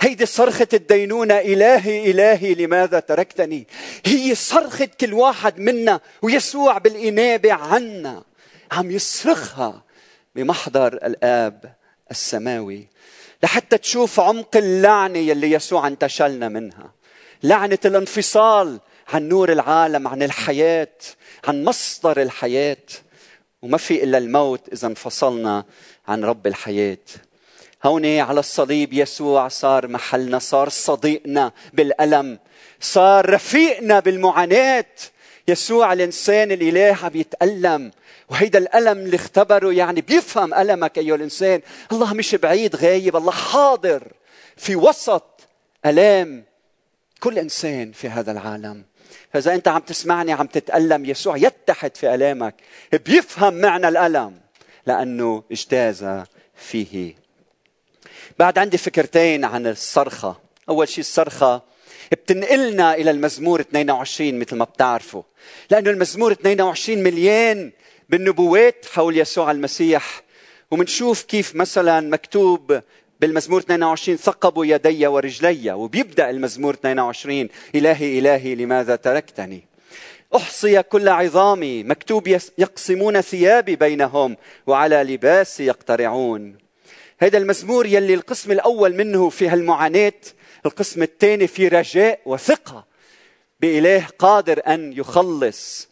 هيدي 0.00 0.26
صرخة 0.26 0.68
الدينونة 0.72 1.38
إلهي 1.38 2.10
إلهي 2.10 2.54
لماذا 2.54 3.00
تركتني؟ 3.00 3.66
هي 4.06 4.34
صرخة 4.34 4.88
كل 5.00 5.14
واحد 5.14 5.58
منا 5.58 6.00
ويسوع 6.22 6.78
بالإنابة 6.78 7.52
عنا. 7.52 8.22
عم 8.72 8.90
يصرخها 8.90 9.82
بمحضر 10.36 10.92
الآب 10.92 11.74
السماوي. 12.10 12.88
لحتى 13.42 13.78
تشوف 13.78 14.20
عمق 14.20 14.56
اللعنة 14.56 15.18
يلي 15.18 15.52
يسوع 15.52 15.86
انتشلنا 15.86 16.48
منها. 16.48 16.92
لعنة 17.42 17.78
الانفصال 17.84 18.80
عن 19.08 19.28
نور 19.28 19.52
العالم 19.52 20.08
عن 20.08 20.22
الحياة. 20.22 20.88
عن 21.44 21.64
مصدر 21.64 22.22
الحياة 22.22 22.76
وما 23.62 23.78
في 23.78 24.04
إلا 24.04 24.18
الموت 24.18 24.68
إذا 24.72 24.86
انفصلنا 24.88 25.64
عن 26.08 26.24
رب 26.24 26.46
الحياة. 26.46 26.98
هون 27.84 28.18
على 28.18 28.40
الصليب 28.40 28.92
يسوع 28.92 29.48
صار 29.48 29.88
محلنا 29.88 30.38
صار 30.38 30.68
صديقنا 30.68 31.52
بالألم 31.72 32.38
صار 32.80 33.30
رفيقنا 33.30 34.00
بالمعاناة. 34.00 34.84
يسوع 35.48 35.92
الإنسان 35.92 36.52
الإله 36.52 36.98
عم 37.02 37.10
يتألم 37.14 37.90
وهيدا 38.28 38.58
الألم 38.58 38.98
اللي 38.98 39.16
اختبره 39.16 39.72
يعني 39.72 40.00
بيفهم 40.00 40.54
ألمك 40.54 40.98
أيها 40.98 41.14
الإنسان. 41.14 41.60
الله 41.92 42.14
مش 42.14 42.34
بعيد 42.34 42.76
غايب 42.76 43.16
الله 43.16 43.32
حاضر 43.32 44.12
في 44.56 44.76
وسط 44.76 45.40
ألام 45.86 46.44
كل 47.20 47.38
إنسان 47.38 47.92
في 47.92 48.08
هذا 48.08 48.32
العالم. 48.32 48.84
فإذا 49.32 49.54
أنت 49.54 49.68
عم 49.68 49.80
تسمعني 49.80 50.32
عم 50.32 50.46
تتألم 50.46 51.04
يسوع 51.04 51.36
يتحد 51.36 51.96
في 51.96 52.14
ألامك 52.14 52.54
بيفهم 52.92 53.54
معنى 53.54 53.88
الألم 53.88 54.40
لأنه 54.86 55.42
اجتاز 55.52 56.06
فيه. 56.56 57.14
بعد 58.38 58.58
عندي 58.58 58.78
فكرتين 58.78 59.44
عن 59.44 59.66
الصرخة. 59.66 60.36
أول 60.68 60.88
شيء 60.88 61.00
الصرخة 61.00 61.62
بتنقلنا 62.12 62.94
إلى 62.94 63.10
المزمور 63.10 63.60
22 63.60 64.38
مثل 64.38 64.56
ما 64.56 64.64
بتعرفوا 64.64 65.22
لأنه 65.70 65.90
المزمور 65.90 66.32
22 66.32 67.02
مليان 67.02 67.72
بالنبوات 68.08 68.86
حول 68.92 69.18
يسوع 69.18 69.50
المسيح. 69.50 70.22
ومنشوف 70.70 71.22
كيف 71.22 71.54
مثلا 71.54 72.00
مكتوب 72.00 72.80
بالمزمور 73.20 73.60
22 73.60 74.16
ثقبوا 74.18 74.66
يدي 74.66 75.06
ورجلي 75.06 75.72
وبيبدأ 75.72 76.30
المزمور 76.30 76.74
22 76.74 77.48
إلهي 77.74 78.18
إلهي 78.18 78.54
لماذا 78.54 78.96
تركتني؟ 78.96 79.64
أحصي 80.36 80.82
كل 80.82 81.08
عظامي 81.08 81.84
مكتوب 81.84 82.28
يقسمون 82.58 83.20
ثيابي 83.20 83.76
بينهم 83.76 84.36
وعلى 84.66 85.02
لباسي 85.02 85.66
يقترعون. 85.66 86.58
هذا 87.18 87.38
المزمور 87.38 87.86
يلي 87.86 88.14
القسم 88.14 88.52
الأول 88.52 88.94
منه 88.94 89.28
في 89.28 89.48
هالمعاناه 89.48 90.12
القسم 90.66 91.02
الثاني 91.02 91.46
في 91.46 91.68
رجاء 91.68 92.20
وثقة 92.26 92.84
بإله 93.60 94.06
قادر 94.18 94.60
أن 94.66 94.92
يخلص. 94.92 95.88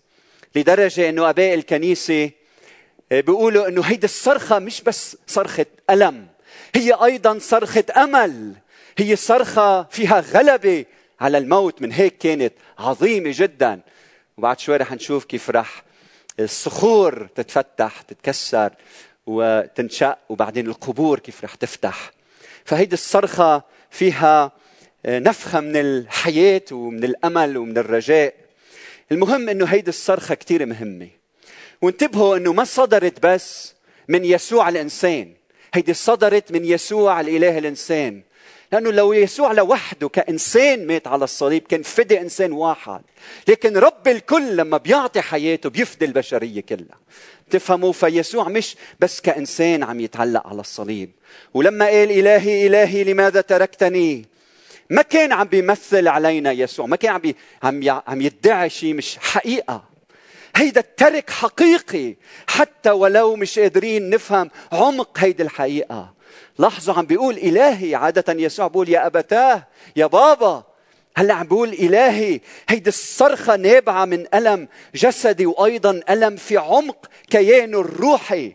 لدرجة 0.57 1.09
إنه 1.09 1.31
أباء 1.31 1.55
الكنيسة 1.55 2.31
بيقولوا 3.11 3.69
إنه 3.69 3.83
هيدي 3.83 4.05
الصرخة 4.05 4.59
مش 4.59 4.83
بس 4.83 5.17
صرخة 5.27 5.67
ألم 5.91 6.26
هي 6.77 6.93
أيضا 6.93 7.39
صرخة 7.39 7.85
أمل. 7.97 8.55
هي 8.99 9.17
صرخة 9.17 9.83
فيها 9.83 10.21
غلبة 10.21 10.85
على 11.21 11.39
الموت 11.39 11.83
من 11.83 11.93
هيك 11.93 12.19
كانت 12.19 12.53
عظيمة 12.79 13.31
جدا. 13.35 13.81
وبعد 14.37 14.61
شوي 14.61 14.77
رح 14.77 14.93
نشوف 14.93 15.25
كيف 15.25 15.51
رح 15.51 15.83
الصخور 16.41 17.29
تتفتح 17.35 18.01
تتكسر 18.03 18.73
وتنشق 19.27 20.19
وبعدين 20.29 20.67
القبور 20.67 21.19
كيف 21.19 21.45
رح 21.45 21.55
تفتح. 21.55 22.11
فهيدي 22.65 22.95
الصرخة 22.95 23.63
فيها 23.91 24.53
نفخة 25.07 25.61
من 25.61 25.77
الحياة 25.77 26.63
ومن 26.73 27.05
الأمل 27.05 27.57
ومن 27.57 27.79
الرجاء. 27.79 28.35
المهم 29.13 29.49
إنه 29.49 29.65
هيدي 29.65 29.89
الصرخة 29.91 30.35
كثير 30.35 30.67
مهمة. 30.67 31.09
وانتبهوا 31.83 32.37
إنه 32.37 32.53
ما 32.53 32.65
صدرت 32.65 33.27
بس 33.27 33.75
من 34.09 34.25
يسوع 34.25 34.69
الإنسان. 34.69 35.36
هيدي 35.77 35.95
صدرت 35.95 36.53
من 36.53 36.65
يسوع 36.65 37.21
الإله 37.21 37.59
الإنسان. 37.59 38.23
لأنه 38.73 38.91
لو 38.93 39.13
يسوع 39.13 39.53
لوحده 39.53 40.09
كإنسان 40.09 40.87
مات 40.87 41.07
على 41.07 41.25
الصليب 41.25 41.63
كان 41.69 41.83
فدي 41.83 42.21
إنسان 42.21 42.53
واحد. 42.53 43.01
لكن 43.49 43.77
رب 43.77 44.09
الكل 44.09 44.57
لما 44.57 44.77
بيعطي 44.77 45.21
حياته 45.21 45.71
بيفدي 45.71 46.05
البشرية 46.05 46.61
كلها. 46.61 46.99
تفهموا 47.51 47.93
فيسوع 47.93 48.49
مش 48.49 48.77
بس 49.01 49.21
كإنسان 49.21 49.83
عم 49.83 50.01
يتعلق 50.01 50.47
على 50.47 50.61
الصليب. 50.61 51.11
ولما 51.55 51.87
قال 51.87 52.11
إلهي 52.11 52.67
إلهي 52.67 53.05
لماذا 53.05 53.41
تركتني؟ 53.41 54.27
ما 54.91 55.03
كان 55.03 55.33
عم 55.33 55.47
بيمثل 55.47 56.09
علينا 56.09 56.53
يسوع. 56.53 56.87
ما 56.87 56.97
كان 56.97 57.11
عم 57.13 57.23
عم 57.63 58.03
عم 58.07 58.21
يدعي 58.21 58.71
شيء 58.71 58.95
مش 58.95 59.19
حقيقة. 59.19 59.96
هيدا 60.57 60.81
الترك 60.81 61.31
حقيقي. 61.31 62.17
حتى 62.47 62.91
ولو 62.91 63.37
مش 63.37 63.59
قادرين 63.59 64.11
نفهم 64.11 64.51
عمق 64.73 65.19
هيدي 65.19 65.43
الحقيقة. 65.43 66.15
لاحظوا 66.59 66.95
عم 66.95 67.07
بيقول 67.07 67.37
إلهي. 67.37 67.95
عادة 67.95 68.33
يسوع 68.33 68.67
بيقول 68.67 68.89
يا 68.89 69.07
أبتاه 69.07 69.67
يا 69.97 70.07
بابا. 70.07 70.65
هلأ 71.17 71.35
عم 71.35 71.47
بيقول 71.47 71.69
إلهي. 71.69 72.41
هيدي 72.69 72.89
الصرخة 72.89 73.57
نابعة 73.57 74.05
من 74.05 74.27
ألم 74.35 74.69
جسدي 74.95 75.47
وأيضا 75.47 76.01
ألم 76.11 76.37
في 76.37 76.57
عمق 76.57 77.07
كيانه 77.31 77.81
الروحي. 77.81 78.55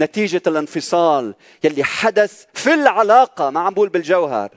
نتيجة 0.00 0.42
الانفصال 0.46 1.34
يلي 1.64 1.84
حدث 1.84 2.44
في 2.54 2.74
العلاقة. 2.74 3.50
ما 3.50 3.60
عم 3.60 3.74
بقول 3.74 3.88
بالجوهر. 3.88 4.50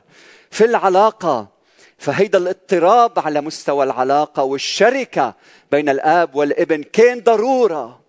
في 0.52 0.66
العلاقة. 0.66 1.55
فهيدا 1.98 2.38
الاضطراب 2.38 3.20
على 3.20 3.42
مستوى 3.42 3.84
العلاقة 3.84 4.44
والشركة 4.44 5.36
بين 5.72 5.90
الآب 5.90 6.36
والابن. 6.36 6.84
كان 6.84 7.20
ضرورة 7.20 8.02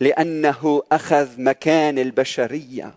لأنه 0.00 0.82
أخذ 0.92 1.28
مكان 1.38 1.98
البشرية. 1.98 2.94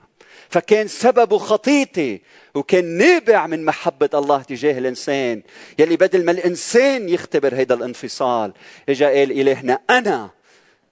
فكان 0.49 0.87
سببه 0.87 1.37
خطيتي 1.37 2.21
وكان 2.55 2.85
نابع 2.85 3.47
من 3.47 3.65
محبة 3.65 4.09
الله 4.13 4.41
تجاه 4.41 4.77
الإنسان. 4.77 5.41
يلي 5.79 5.97
بدل 5.97 6.25
ما 6.25 6.31
الإنسان 6.31 7.09
يختبر 7.09 7.55
هيدا 7.55 7.75
الانفصال 7.75 8.53
إجا 8.89 9.07
قال 9.07 9.31
إلهنا 9.31 9.79
أنا 9.89 10.29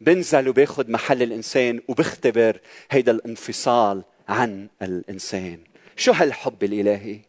بنزل 0.01 0.49
وباخذ 0.49 0.91
محل 0.91 1.23
الإنسان 1.23 1.81
وبختبر 1.87 2.59
هيدا 2.91 3.11
الانفصال 3.11 4.03
عن 4.29 4.67
الإنسان. 4.81 5.59
شو 5.95 6.11
هالحب 6.11 6.63
الإلهي؟ 6.63 7.19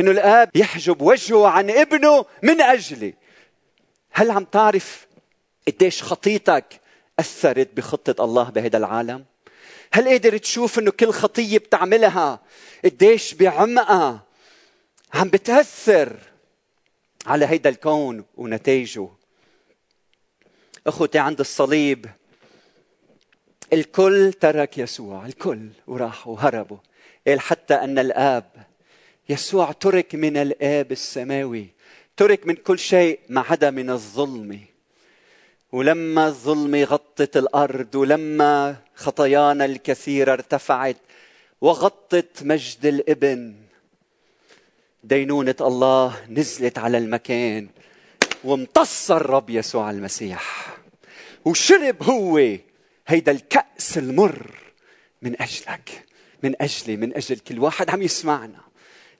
إنه 0.00 0.10
الآب 0.10 0.50
يحجب 0.54 1.02
وجهه 1.02 1.48
عن 1.48 1.70
ابنه 1.70 2.24
من 2.42 2.60
أجلي. 2.60 3.14
هل 4.10 4.30
عم 4.30 4.44
تعرف 4.44 5.06
قديش 5.68 6.02
خطيتك 6.02 6.80
أثرت 7.18 7.68
بخطة 7.76 8.24
الله 8.24 8.50
بهذا 8.50 8.78
العالم؟ 8.78 9.24
هل 9.92 10.08
قادر 10.08 10.36
تشوف 10.36 10.78
إنه 10.78 10.90
كل 10.90 11.10
خطية 11.10 11.58
بتعملها 11.58 12.40
قديش 12.84 13.34
بعمقها 13.34 14.24
عم 15.14 15.28
بتأثر 15.28 16.16
على 17.26 17.46
هيدا 17.46 17.70
الكون 17.70 18.24
ونتائجه 18.36 19.08
أخوتي 20.86 21.18
عند 21.18 21.40
الصليب 21.40 22.06
الكل 23.72 24.32
ترك 24.32 24.78
يسوع 24.78 25.26
الكل 25.26 25.68
وراحوا 25.86 26.34
وهربوا 26.34 26.76
قال 27.26 27.40
حتى 27.40 27.74
أن 27.74 27.98
الآب 27.98 28.67
يسوع 29.28 29.72
ترك 29.72 30.14
من 30.14 30.36
الآب 30.36 30.92
السماوي 30.92 31.66
ترك 32.16 32.46
من 32.46 32.54
كل 32.54 32.78
شيء 32.78 33.20
ما 33.28 33.40
عدا 33.40 33.70
من 33.70 33.90
الظلم. 33.90 34.60
ولما 35.72 36.26
الظلم 36.26 36.74
غطت 36.74 37.36
الأرض 37.36 37.94
ولما 37.94 38.76
خطايانا 38.94 39.64
الكثيرة 39.64 40.32
ارتفعت 40.32 40.96
وغطت 41.60 42.42
مجد 42.42 42.86
الإبن. 42.86 43.54
دينونة 45.04 45.54
الله 45.60 46.24
نزلت 46.28 46.78
على 46.78 46.98
المكان 46.98 47.68
وامتص 48.44 49.10
الرب 49.10 49.50
يسوع 49.50 49.90
المسيح. 49.90 50.76
وشرب 51.44 52.02
هو 52.02 52.56
هيدا 53.06 53.32
الكأس 53.32 53.98
المر 53.98 54.54
من 55.22 55.42
أجلك 55.42 56.04
من 56.42 56.54
أجلي 56.60 56.96
من 56.96 57.16
أجل 57.16 57.38
كل 57.38 57.58
واحد 57.58 57.90
عم 57.90 58.02
يسمعنا. 58.02 58.67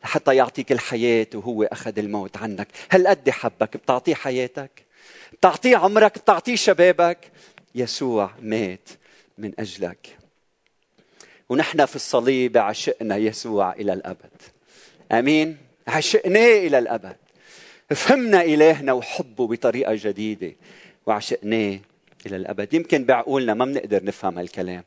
حتى 0.02 0.36
يعطيك 0.36 0.72
الحياة 0.72 1.26
وهو 1.34 1.62
أخذ 1.62 1.98
الموت 1.98 2.36
عنك. 2.36 2.68
هل 2.88 3.08
قد 3.08 3.30
حبك 3.30 3.76
بتعطيه 3.76 4.14
حياتك؟ 4.14 4.70
بتعطيه 5.32 5.76
عمرك؟ 5.76 6.18
بتعطيه 6.18 6.56
شبابك؟ 6.56 7.18
يسوع 7.74 8.30
مات 8.42 8.88
من 9.38 9.52
أجلك. 9.58 10.18
ونحن 11.48 11.86
في 11.86 11.96
الصليب 11.96 12.58
عشقنا 12.58 13.16
يسوع 13.16 13.72
إلى 13.72 13.92
الأبد. 13.92 14.42
أمين؟ 15.12 15.56
عشقناه 15.86 16.58
إلى 16.58 16.78
الأبد. 16.78 17.16
فهمنا 17.90 18.42
إلهنا 18.42 18.92
وحبه 18.92 19.46
بطريقة 19.46 19.92
جديدة 19.94 20.52
وعشقناه 21.06 21.78
إلى 22.26 22.36
الأبد. 22.36 22.74
يمكن 22.74 23.04
بعقولنا 23.04 23.54
ما 23.54 23.64
بنقدر 23.64 24.04
نفهم 24.04 24.38
هالكلام. 24.38 24.84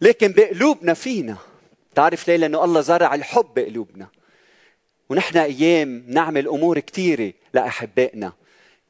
لكن 0.00 0.32
بقلوبنا 0.32 0.94
فينا. 0.94 1.36
تعرف 1.94 2.28
ليه؟ 2.28 2.36
لأنه 2.36 2.64
الله 2.64 2.80
زرع 2.80 3.14
الحب 3.14 3.54
بقلوبنا 3.56 4.08
ونحن 5.08 5.38
أيام 5.38 6.04
نعمل 6.08 6.48
أمور 6.48 6.78
كثيره 6.78 7.32
لأحبائنا. 7.54 8.32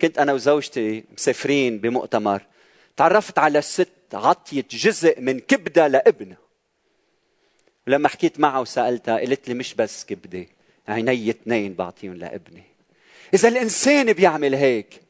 كنت 0.01 0.19
أنا 0.19 0.33
وزوجتي 0.33 1.05
مسافرين 1.13 1.79
بمؤتمر. 1.79 2.43
تعرفت 2.97 3.39
على 3.39 3.63
ست 3.63 3.89
عطيت 4.15 4.75
جزء 4.75 5.21
من 5.21 5.41
كبدة 5.41 5.87
لابنها. 5.87 6.37
ولما 7.87 8.09
حكيت 8.09 8.41
معها 8.41 8.59
وسألتها 8.59 9.19
قالت 9.19 9.49
لي 9.49 9.55
مش 9.55 9.75
بس 9.75 10.05
كبدة 10.05 10.47
عيني 10.89 11.31
اثنين 11.31 11.75
بعطيهم 11.75 12.15
لابني. 12.15 12.63
إذا 13.35 13.49
الإنسان 13.49 14.13
بيعمل 14.13 14.55
هيك 14.55 15.01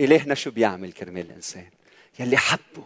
إلهنا 0.00 0.34
شو 0.34 0.50
بيعمل 0.50 0.92
كرمال 0.92 1.26
الإنسان؟ 1.26 1.70
يلي 2.20 2.36
حبه. 2.36 2.84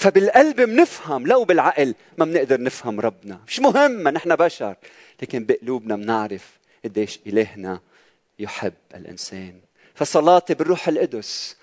فبالقلب 0.00 0.56
بنفهم 0.56 1.26
لو 1.26 1.44
بالعقل 1.44 1.94
ما 2.18 2.24
بنقدر 2.24 2.60
نفهم 2.62 3.00
ربنا 3.00 3.40
مش 3.46 3.60
مهم 3.60 4.08
نحن 4.08 4.36
بشر 4.36 4.76
لكن 5.22 5.44
بقلوبنا 5.44 5.96
بنعرف 5.96 6.58
قديش 6.84 7.20
إلهنا 7.26 7.80
يحب 8.38 8.72
الإنسان 8.94 9.60
فصلاتي 9.94 10.54
بالروح 10.54 10.88
القدس 10.88 11.56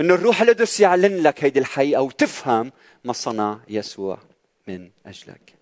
إنه 0.00 0.14
الروح 0.14 0.42
القدس 0.42 0.80
يعلن 0.80 1.22
لك 1.22 1.44
هيدي 1.44 1.58
الحقيقة 1.58 2.02
وتفهم 2.02 2.72
ما 3.04 3.12
صنع 3.12 3.58
يسوع 3.68 4.18
من 4.68 4.90
أجلك. 5.06 5.54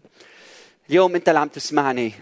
اليوم 0.90 1.14
أنت 1.14 1.28
اللي 1.28 1.40
عم 1.40 1.48
تسمعني 1.48 2.12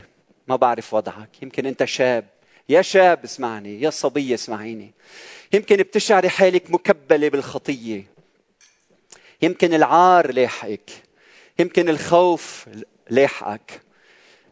ما 0.49 0.57
بعرف 0.57 0.95
وضعك، 0.95 1.43
يمكن 1.43 1.67
أنت 1.67 1.85
شاب 1.85 2.25
يا 2.69 2.83
شاب 2.83 3.25
اسمعني، 3.25 3.81
يا 3.81 3.90
صبيه 3.90 4.35
اسمعيني. 4.35 4.93
يمكن 5.53 5.77
بتشعري 5.77 6.29
حالك 6.29 6.71
مكبلة 6.71 7.29
بالخطية. 7.29 8.13
يمكن 9.45 9.75
العار 9.75 10.33
لاحقك. 10.33 10.91
يمكن 11.59 11.89
الخوف 11.89 12.67
لاحقك. 13.11 13.81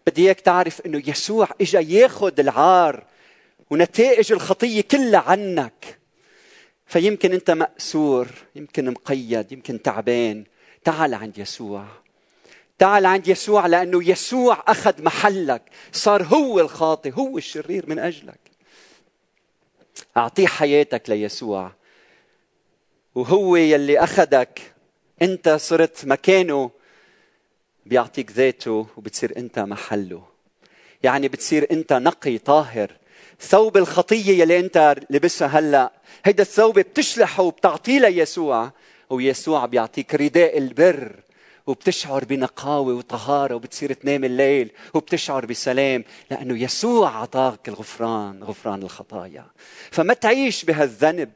بدي 0.06 0.22
إياك 0.22 0.40
تعرف 0.40 0.80
إنه 0.80 1.02
يسوع 1.06 1.48
إجا 1.60 1.80
ياخذ 1.80 2.40
العار 2.40 3.04
ونتائج 3.70 4.32
الخطية 4.32 4.80
كلها 4.80 5.20
عنك. 5.20 5.98
فيمكن 6.86 7.32
أنت 7.32 7.50
مأسور 7.50 8.28
يمكن 8.56 8.90
مقيد 8.90 9.52
يمكن 9.52 9.82
تعبان. 9.82 10.44
تعال 10.84 11.14
عند 11.14 11.38
يسوع. 11.38 11.86
تعال 12.78 13.06
عند 13.06 13.28
يسوع 13.28 13.66
لأنه 13.66 14.08
يسوع 14.08 14.64
أخذ 14.66 15.02
محلك. 15.02 15.62
صار 15.92 16.22
هو 16.22 16.60
الخاطئ 16.60 17.12
هو 17.12 17.38
الشرير 17.38 17.84
من 17.88 17.98
أجلك. 17.98 18.40
أعطيه 20.16 20.46
حياتك 20.46 21.10
ليسوع. 21.10 21.72
وهو 23.14 23.56
يلي 23.56 23.98
أخذك. 23.98 24.71
أنت 25.22 25.48
صرت 25.48 26.04
مكانه 26.04 26.70
بيعطيك 27.86 28.32
ذاته 28.32 28.86
وبتصير 28.96 29.36
أنت 29.36 29.58
محله. 29.58 30.22
يعني 31.02 31.28
بتصير 31.28 31.66
أنت 31.70 31.92
نقي 31.92 32.38
طاهر. 32.38 32.92
ثوب 33.40 33.76
الخطية 33.76 34.40
يلي 34.42 34.58
أنت 34.58 34.94
لبسها 35.10 35.48
هلأ 35.48 35.92
هيدا 36.24 36.42
الثوب 36.42 36.78
بتشلحه 36.78 37.42
وبتعطيه 37.42 38.00
ليسوع 38.00 38.72
ويسوع 39.10 39.66
بيعطيك 39.66 40.14
رداء 40.14 40.58
البر 40.58 41.12
وبتشعر 41.66 42.24
بنقاوة 42.24 42.94
وطهارة 42.94 43.54
وبتصير 43.54 43.92
تنام 43.92 44.24
الليل 44.24 44.70
وبتشعر 44.94 45.46
بسلام 45.46 46.04
لأنه 46.30 46.62
يسوع 46.62 47.08
أعطاك 47.08 47.68
الغفران 47.68 48.44
غفران 48.44 48.82
الخطايا. 48.82 49.46
فما 49.90 50.14
تعيش 50.14 50.64
بهالذنب. 50.64 51.32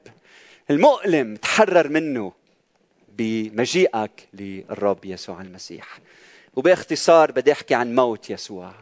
المؤلم 0.71 1.37
تحرر 1.37 1.89
منه. 1.89 2.33
بمجيئك 3.19 4.29
للرب 4.33 5.05
يسوع 5.05 5.41
المسيح. 5.41 5.99
وباختصار 6.57 7.33
بدي 7.33 7.53
أحكي 7.53 7.75
عن 7.75 7.95
موت 7.95 8.31
يسوع. 8.31 8.73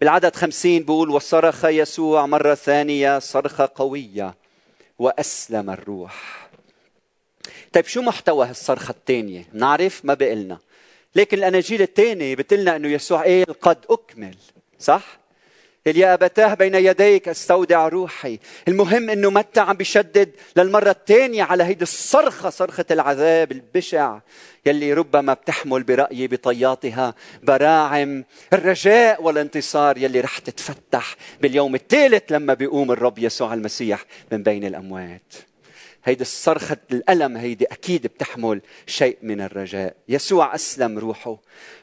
بالعدد 0.00 0.36
خمسين 0.36 0.84
بقول 0.84 1.10
وصرخ 1.10 1.64
يسوع 1.64 2.26
مرة 2.26 2.54
ثانية 2.54 3.18
صرخة 3.18 3.70
قوية 3.74 4.34
وأسلم 4.98 5.70
الروح. 5.70 6.48
طيب 7.72 7.86
شو 7.86 8.02
محتوى 8.02 8.46
هالصرخة 8.46 8.90
الثانية؟ 8.90 9.48
نعرف 9.52 10.04
ما 10.04 10.14
بقلنا. 10.14 10.58
لكن 11.14 11.38
الأناجيل 11.38 11.82
الثانية 11.82 12.34
بتقلنا 12.34 12.76
أنه 12.76 12.88
يسوع 12.88 13.22
قال 13.22 13.60
قد 13.60 13.78
أكمل 13.90 14.36
صح؟ 14.78 15.18
يا 15.86 16.14
أبتاه 16.14 16.54
بين 16.54 16.74
يديك 16.74 17.28
استودع 17.28 17.88
روحي. 17.88 18.38
المهم 18.68 19.10
أنه 19.10 19.30
متى 19.30 19.60
عم 19.60 19.76
بيشدد 19.76 20.30
للمرة 20.56 20.90
الثانية 20.90 21.42
على 21.42 21.64
هيدي 21.64 21.82
الصرخة 21.82 22.50
صرخة 22.50 22.84
العذاب 22.90 23.52
البشع 23.52 24.18
يلي 24.66 24.92
ربما 24.92 25.34
بتحمل 25.34 25.82
برأيي 25.82 26.28
بطياتها 26.28 27.14
براعم 27.42 28.24
الرجاء 28.52 29.22
والانتصار 29.22 29.98
يلي 29.98 30.20
رح 30.20 30.38
تتفتح 30.38 31.16
باليوم 31.40 31.74
الثالث 31.74 32.32
لما 32.32 32.54
بيقوم 32.54 32.90
الرب 32.92 33.18
يسوع 33.18 33.54
المسيح 33.54 34.04
من 34.32 34.42
بين 34.42 34.64
الأموات. 34.64 35.34
هيدي 36.04 36.22
الصرخة 36.22 36.76
الألم 36.92 37.36
هيدي 37.36 37.64
أكيد 37.64 38.06
بتحمل 38.06 38.60
شيء 38.86 39.18
من 39.22 39.40
الرجاء. 39.40 39.96
يسوع 40.08 40.54
أسلم 40.54 40.98
روحه. 40.98 41.36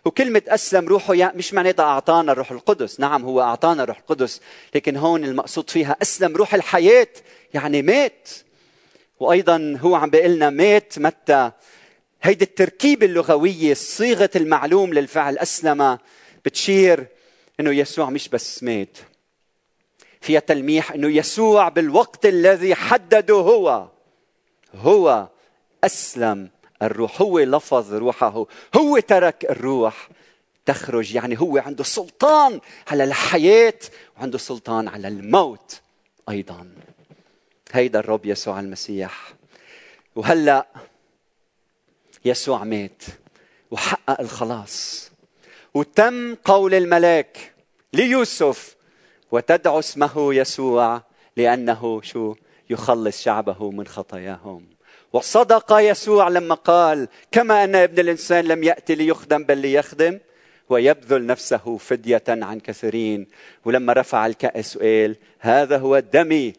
وكلمة 0.06 0.42
أسلم 0.48 0.88
روحه 0.88 1.14
يعني 1.14 1.38
مش 1.38 1.54
معناتها 1.54 1.86
أعطانا 1.86 2.32
الروح 2.32 2.52
القدس. 2.52 3.00
نعم 3.00 3.24
هو 3.24 3.42
أعطانا 3.42 3.84
الروح 3.84 3.98
القدس 3.98 4.42
لكن 4.76 4.98
هون 4.98 5.24
المقصود 5.24 5.70
فيها 5.70 5.96
أسلم 6.02 6.36
روح 6.36 6.54
الحياة. 6.54 7.08
يعني 7.54 7.82
مات. 7.82 8.30
وأيضا 9.20 9.78
هو 9.82 9.96
عم 9.96 10.10
بيقول 10.10 10.32
لنا 10.32 10.50
مات 10.50 11.00
متى؟ 11.00 11.52
هيدي 12.24 12.46
التركيبة 12.46 13.06
اللغوية 13.06 13.74
صيغة 13.74 14.30
المعلوم 14.36 14.94
للفعل 14.94 15.38
أسلم 15.38 15.98
بتشير 16.46 17.08
أنه 17.60 17.72
يسوع 17.72 18.10
مش 18.10 18.30
بس 18.30 18.64
مات. 18.64 18.98
فيها 20.22 20.40
تلميح 20.40 20.92
أنه 20.92 21.08
يسوع 21.08 21.70
بالوقت 21.70 22.26
الذي 22.26 22.76
حدده 22.76 23.36
هو. 23.36 23.88
هو 24.76 25.28
أسلم. 25.84 26.50
الروح 26.82 27.22
هو 27.22 27.40
لفظ 27.40 27.94
روحه. 27.94 28.46
هو 28.76 29.00
ترك 29.00 29.46
الروح 29.50 30.10
تخرج. 30.66 31.16
يعني 31.16 31.40
هو 31.40 31.58
عنده 31.58 31.84
سلطان 31.84 32.62
على 32.88 33.04
الحياة 33.04 33.80
وعنده 34.18 34.38
سلطان 34.38 34.88
على 34.88 35.08
الموت 35.08 35.82
أيضا. 36.30 36.72
هيدا 37.72 38.00
الرب 38.00 38.26
يسوع 38.26 38.60
المسيح. 38.60 39.34
وهلأ 40.16 40.68
يسوع 42.26 42.64
مات 42.64 43.04
وحقق 43.72 44.22
الخلاص. 44.22 45.12
وتم 45.74 46.36
قول 46.36 46.74
الملاك 46.74 47.54
ليوسف 47.94 48.76
وتدعو 49.32 49.80
اسمه 49.80 50.34
يسوع 50.34 51.02
لأنه 51.38 52.02
شو؟ 52.02 52.36
يخلص 52.72 53.22
شعبه 53.22 53.72
من 53.72 53.88
خطاياهم. 53.88 54.66
وصدق 55.14 55.74
يسوع 55.80 56.28
لما 56.28 56.56
قال 56.56 57.08
كما 57.32 57.64
أن 57.64 57.76
ابن 57.76 58.00
الإنسان 58.00 58.46
لم 58.46 58.64
ياتي 58.64 58.96
ليخدم 58.96 59.44
بل 59.44 59.58
ليخدم 59.58 60.20
ويبذل 60.70 61.26
نفسه 61.26 61.78
فدية 61.78 62.24
عن 62.28 62.60
كثيرين. 62.60 63.28
ولما 63.66 63.94
رفع 63.94 64.26
الكأس 64.26 64.78
وقال 64.78 65.16
هذا 65.40 65.78
هو 65.78 66.00
دمي 66.00 66.54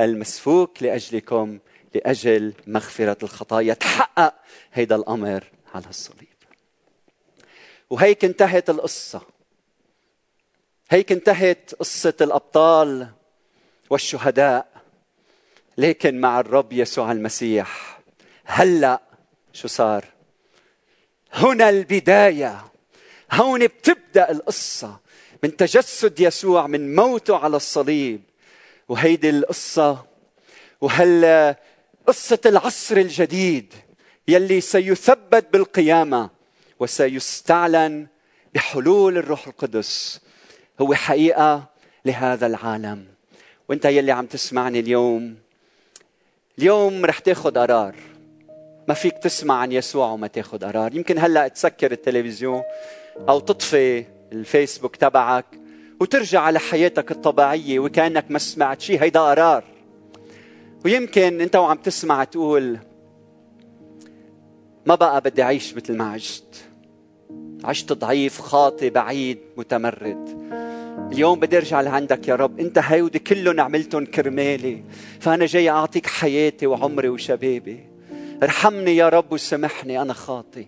المسفوك 0.00 0.82
لأجلكم 0.82 1.58
لأجل 1.94 2.54
مغفرة 2.66 3.16
الخطايا. 3.22 3.74
تحقق 3.74 4.34
هيدا 4.72 4.96
الأمر 4.96 5.44
على 5.74 5.86
الصليب. 5.88 6.28
وهيك 7.90 8.24
انتهت 8.24 8.70
القصة. 8.70 9.20
هيك 10.90 11.12
انتهت 11.12 11.74
قصة 11.74 12.14
الأبطال 12.20 13.08
والشهداء. 13.90 14.69
لكن 15.80 16.20
مع 16.20 16.40
الرب 16.40 16.72
يسوع 16.72 17.12
المسيح. 17.12 18.00
هلا 18.44 19.00
شو 19.52 19.68
صار؟ 19.68 20.04
هنا 21.32 21.68
البداية. 21.70 22.64
هون 23.32 23.66
بتبدأ 23.66 24.30
القصة 24.30 25.00
من 25.42 25.56
تجسد 25.56 26.20
يسوع 26.20 26.66
من 26.66 26.94
موته 26.94 27.36
على 27.36 27.56
الصليب. 27.56 28.20
وهيدي 28.88 29.30
القصة. 29.30 30.04
وهلا 30.80 31.56
قصة 32.06 32.38
العصر 32.46 32.96
الجديد 32.96 33.74
يلي 34.28 34.60
سيثبت 34.60 35.46
بالقيامة 35.52 36.30
وسيستعلن 36.80 38.06
بحلول 38.54 39.18
الروح 39.18 39.46
القدس. 39.46 40.20
هو 40.80 40.94
حقيقة 40.94 41.64
لهذا 42.04 42.46
العالم. 42.46 43.06
وانت 43.68 43.84
يلي 43.84 44.12
عم 44.12 44.26
تسمعني 44.26 44.80
اليوم 44.80 45.49
اليوم 46.60 47.04
رح 47.04 47.18
تاخذ 47.18 47.58
قرار. 47.58 47.94
ما 48.88 48.94
فيك 48.94 49.18
تسمع 49.18 49.54
عن 49.54 49.72
يسوع 49.72 50.10
وما 50.10 50.26
تاخذ 50.26 50.64
قرار. 50.64 50.94
يمكن 50.96 51.18
هلأ 51.18 51.48
تسكر 51.48 51.92
التلفزيون 51.92 52.62
أو 53.28 53.40
تطفي 53.40 54.04
الفيسبوك 54.32 54.96
تبعك 54.96 55.44
وترجع 56.00 56.40
على 56.40 56.58
حياتك 56.58 57.10
الطبيعية 57.10 57.78
وكأنك 57.78 58.24
ما 58.30 58.38
سمعت 58.38 58.80
شيء. 58.80 59.02
هيدا 59.02 59.20
قرار. 59.20 59.64
ويمكن 60.84 61.40
أنت 61.40 61.56
وعم 61.56 61.76
تسمع 61.76 62.24
تقول 62.24 62.78
ما 64.86 64.94
بقى 64.94 65.20
بدي 65.20 65.42
اعيش 65.42 65.74
مثل 65.76 65.96
ما 65.96 66.12
عشت. 66.12 66.64
عشت 67.64 67.92
ضعيف 67.92 68.40
خاطي 68.40 68.90
بعيد 68.90 69.38
متمرد. 69.56 70.50
اليوم 71.12 71.40
بدي 71.40 71.56
ارجع 71.56 71.80
لعندك 71.80 72.28
يا 72.28 72.34
رب. 72.34 72.60
انت 72.60 72.78
هيودي 72.78 73.18
كلهم 73.18 73.60
عملتهم 73.60 74.06
كرمالي. 74.06 74.84
فأنا 75.20 75.46
جاي 75.46 75.70
أعطيك 75.70 76.06
حياتي 76.06 76.66
وعمري 76.66 77.08
وشبابي. 77.08 77.80
ارحمني 78.42 78.96
يا 78.96 79.08
رب 79.08 79.32
وسامحني 79.32 80.02
أنا 80.02 80.12
خاطي. 80.12 80.66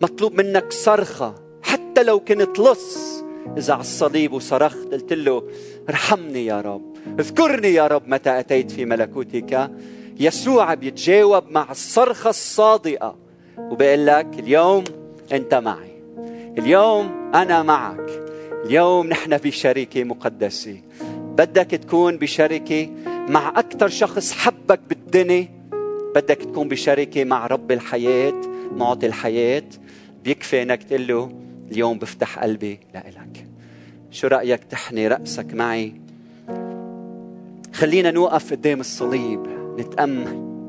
مطلوب 0.00 0.34
منك 0.34 0.72
صرخة. 0.72 1.34
حتى 1.62 2.02
لو 2.02 2.20
كنت 2.20 2.58
لص 2.58 3.24
إذا 3.56 3.72
على 3.72 3.80
الصليب 3.80 4.32
وصرخت 4.32 4.92
قلت 4.92 5.12
له 5.12 5.42
ارحمني 5.88 6.46
يا 6.46 6.60
رب. 6.60 6.96
اذكرني 7.20 7.74
يا 7.74 7.86
رب 7.86 8.08
متى 8.08 8.38
أتيت 8.38 8.70
في 8.70 8.84
ملكوتك. 8.84 9.70
يسوع 10.20 10.74
بيتجاوب 10.74 11.44
مع 11.50 11.70
الصرخة 11.70 12.30
الصادقة. 12.30 13.16
وبقول 13.58 14.06
لك 14.06 14.26
اليوم 14.38 14.84
أنت 15.32 15.54
معي. 15.54 16.02
اليوم 16.58 17.30
أنا 17.34 17.62
معك. 17.62 18.25
اليوم 18.66 19.06
نحن 19.06 19.36
بشركه 19.36 20.04
مقدسه 20.04 20.80
بدك 21.38 21.70
تكون 21.70 22.16
بشركه 22.16 22.88
مع 23.28 23.48
أكثر 23.48 23.88
شخص 23.88 24.32
حبك 24.32 24.80
بالدنيا. 24.88 25.48
بدك 26.14 26.36
تكون 26.36 26.68
بشركه 26.68 27.24
مع 27.24 27.46
رب 27.46 27.72
الحياة 27.72 28.40
معطي 28.72 29.06
الحياة. 29.06 29.62
بيكفي 30.24 30.62
إنك 30.62 30.82
تقول 30.82 31.06
له 31.06 31.32
اليوم 31.72 31.98
بفتح 31.98 32.38
قلبي 32.38 32.80
لإلك. 32.94 33.46
شو 34.10 34.26
رأيك 34.26 34.64
تحني 34.64 35.08
رأسك 35.08 35.54
معي؟ 35.54 35.94
خلينا 37.72 38.10
نوقف 38.10 38.50
قدام 38.50 38.80
الصليب. 38.80 39.46
نتأمل. 39.78 40.66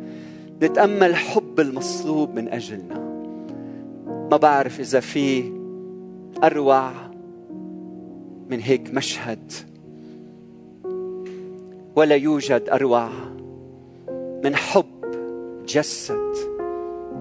نتأمل 0.62 1.16
حب 1.16 1.60
المصلوب 1.60 2.36
من 2.36 2.48
أجلنا. 2.48 3.00
ما 4.32 4.38
بعرف 4.38 4.80
إذا 4.80 5.00
في 5.00 5.54
أروع 6.44 7.07
من 8.50 8.60
هيك 8.60 8.94
مشهد. 8.94 9.52
ولا 11.96 12.16
يوجد 12.16 12.70
أروع 12.70 13.10
من 14.44 14.56
حب 14.56 14.86
جسد 15.68 16.34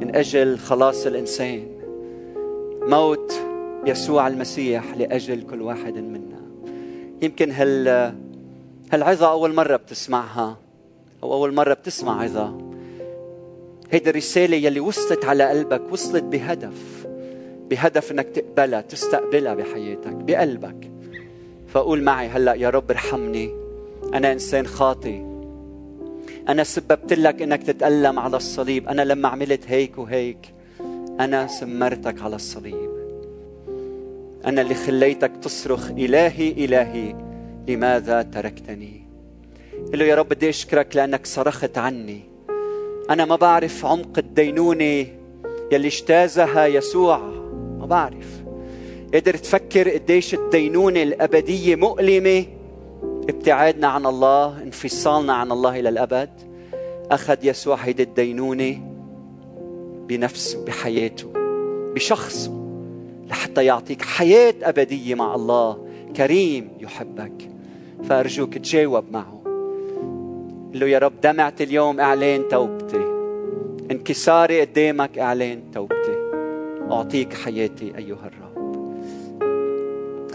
من 0.00 0.16
أجل 0.16 0.58
خلاص 0.58 1.06
الإنسان. 1.06 1.66
موت 2.82 3.32
يسوع 3.86 4.28
المسيح 4.28 4.96
لأجل 4.96 5.42
كل 5.42 5.62
واحد 5.62 5.94
منا. 5.94 6.40
يمكن 7.22 7.50
هال 7.50 7.88
هالعظة 8.92 9.30
أول 9.30 9.54
مرة 9.54 9.76
بتسمعها 9.76 10.56
أو 11.22 11.32
أول 11.32 11.54
مرة 11.54 11.74
بتسمع 11.74 12.22
عظة. 12.22 12.58
هيدي 13.90 14.10
الرسالة 14.10 14.56
يلي 14.56 14.80
وصلت 14.80 15.24
على 15.24 15.48
قلبك 15.48 15.82
وصلت 15.92 16.24
بهدف 16.24 17.06
بهدف 17.70 18.12
إنك 18.12 18.26
تقبلها 18.26 18.80
تستقبلها 18.80 19.54
بحياتك 19.54 20.12
بقلبك. 20.12 20.95
فقول 21.76 22.02
معي 22.02 22.28
هلأ 22.28 22.54
يا 22.54 22.70
رب 22.70 22.90
ارحمني. 22.90 23.50
أنا 24.14 24.32
إنسان 24.32 24.66
خاطي 24.66 25.24
أنا 26.48 26.64
سببت 26.64 27.12
لك 27.12 27.42
إنك 27.42 27.62
تتألم 27.62 28.18
على 28.18 28.36
الصليب. 28.36 28.88
أنا 28.88 29.02
لما 29.02 29.28
عملت 29.28 29.60
هيك 29.66 29.98
وهيك 29.98 30.54
أنا 31.20 31.46
سمرتك 31.46 32.22
على 32.22 32.36
الصليب. 32.36 32.90
أنا 34.46 34.60
اللي 34.60 34.74
خليتك 34.74 35.32
تصرخ 35.42 35.90
إلهي 35.90 36.52
إلهي 36.64 37.14
لماذا 37.68 38.22
تركتني؟ 38.22 39.02
قل 39.92 39.98
له 39.98 40.04
يا 40.04 40.14
رب 40.14 40.28
بدي 40.28 40.48
أشكرك 40.48 40.96
لأنك 40.96 41.26
صرخت 41.26 41.78
عني. 41.78 42.20
أنا 43.10 43.24
ما 43.24 43.36
بعرف 43.36 43.86
عمق 43.86 44.18
الدينونة 44.18 45.06
يلي 45.72 45.88
اجتازها 45.88 46.66
يسوع. 46.66 47.18
ما 47.78 47.86
بعرف. 47.86 48.45
قدرت 49.16 49.36
تفكر 49.36 49.90
قديش 49.90 50.34
الدينونة 50.34 51.02
الأبدية 51.02 51.76
مؤلمة؟ 51.76 52.44
ابتعادنا 53.28 53.86
عن 53.86 54.06
الله 54.06 54.62
انفصالنا 54.62 55.32
عن 55.34 55.52
الله 55.52 55.80
إلى 55.80 55.88
الأبد. 55.88 56.30
أخذ 57.10 57.36
يسوع 57.42 57.76
هيدي 57.76 58.02
الدينونة 58.02 58.80
بنفسه 60.08 60.64
بحياته 60.64 61.32
بشخصه 61.94 62.52
لحتى 63.28 63.64
يعطيك 63.64 64.02
حياة 64.02 64.54
أبدية 64.62 65.14
مع 65.14 65.34
الله. 65.34 65.86
كريم 66.16 66.68
يحبك. 66.80 67.50
فأرجوك 68.08 68.58
تجاوب 68.58 69.04
معه. 69.10 69.40
قل 70.72 70.80
له 70.80 70.86
يا 70.86 70.98
رب 70.98 71.20
دمعت 71.20 71.60
اليوم 71.60 72.00
إعلان 72.00 72.48
توبتي. 72.48 73.04
انكساري 73.90 74.60
قدامك 74.60 75.18
إعلان 75.18 75.62
توبتي. 75.74 76.16
أعطيك 76.90 77.34
حياتي 77.34 77.92
أيها 77.98 78.26
الرب. 78.26 78.45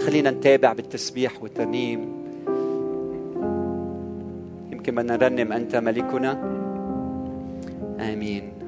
خلينا 0.06 0.32
نتابع 0.32 0.74
بالتسبيح 0.74 1.44
والترنيم 1.44 2.00
يمكن 4.72 4.96
بدنا 4.96 5.18
نرنم 5.18 5.52
أنت 5.52 5.76
ملكنا. 5.76 6.32
آمين. 8.00 8.61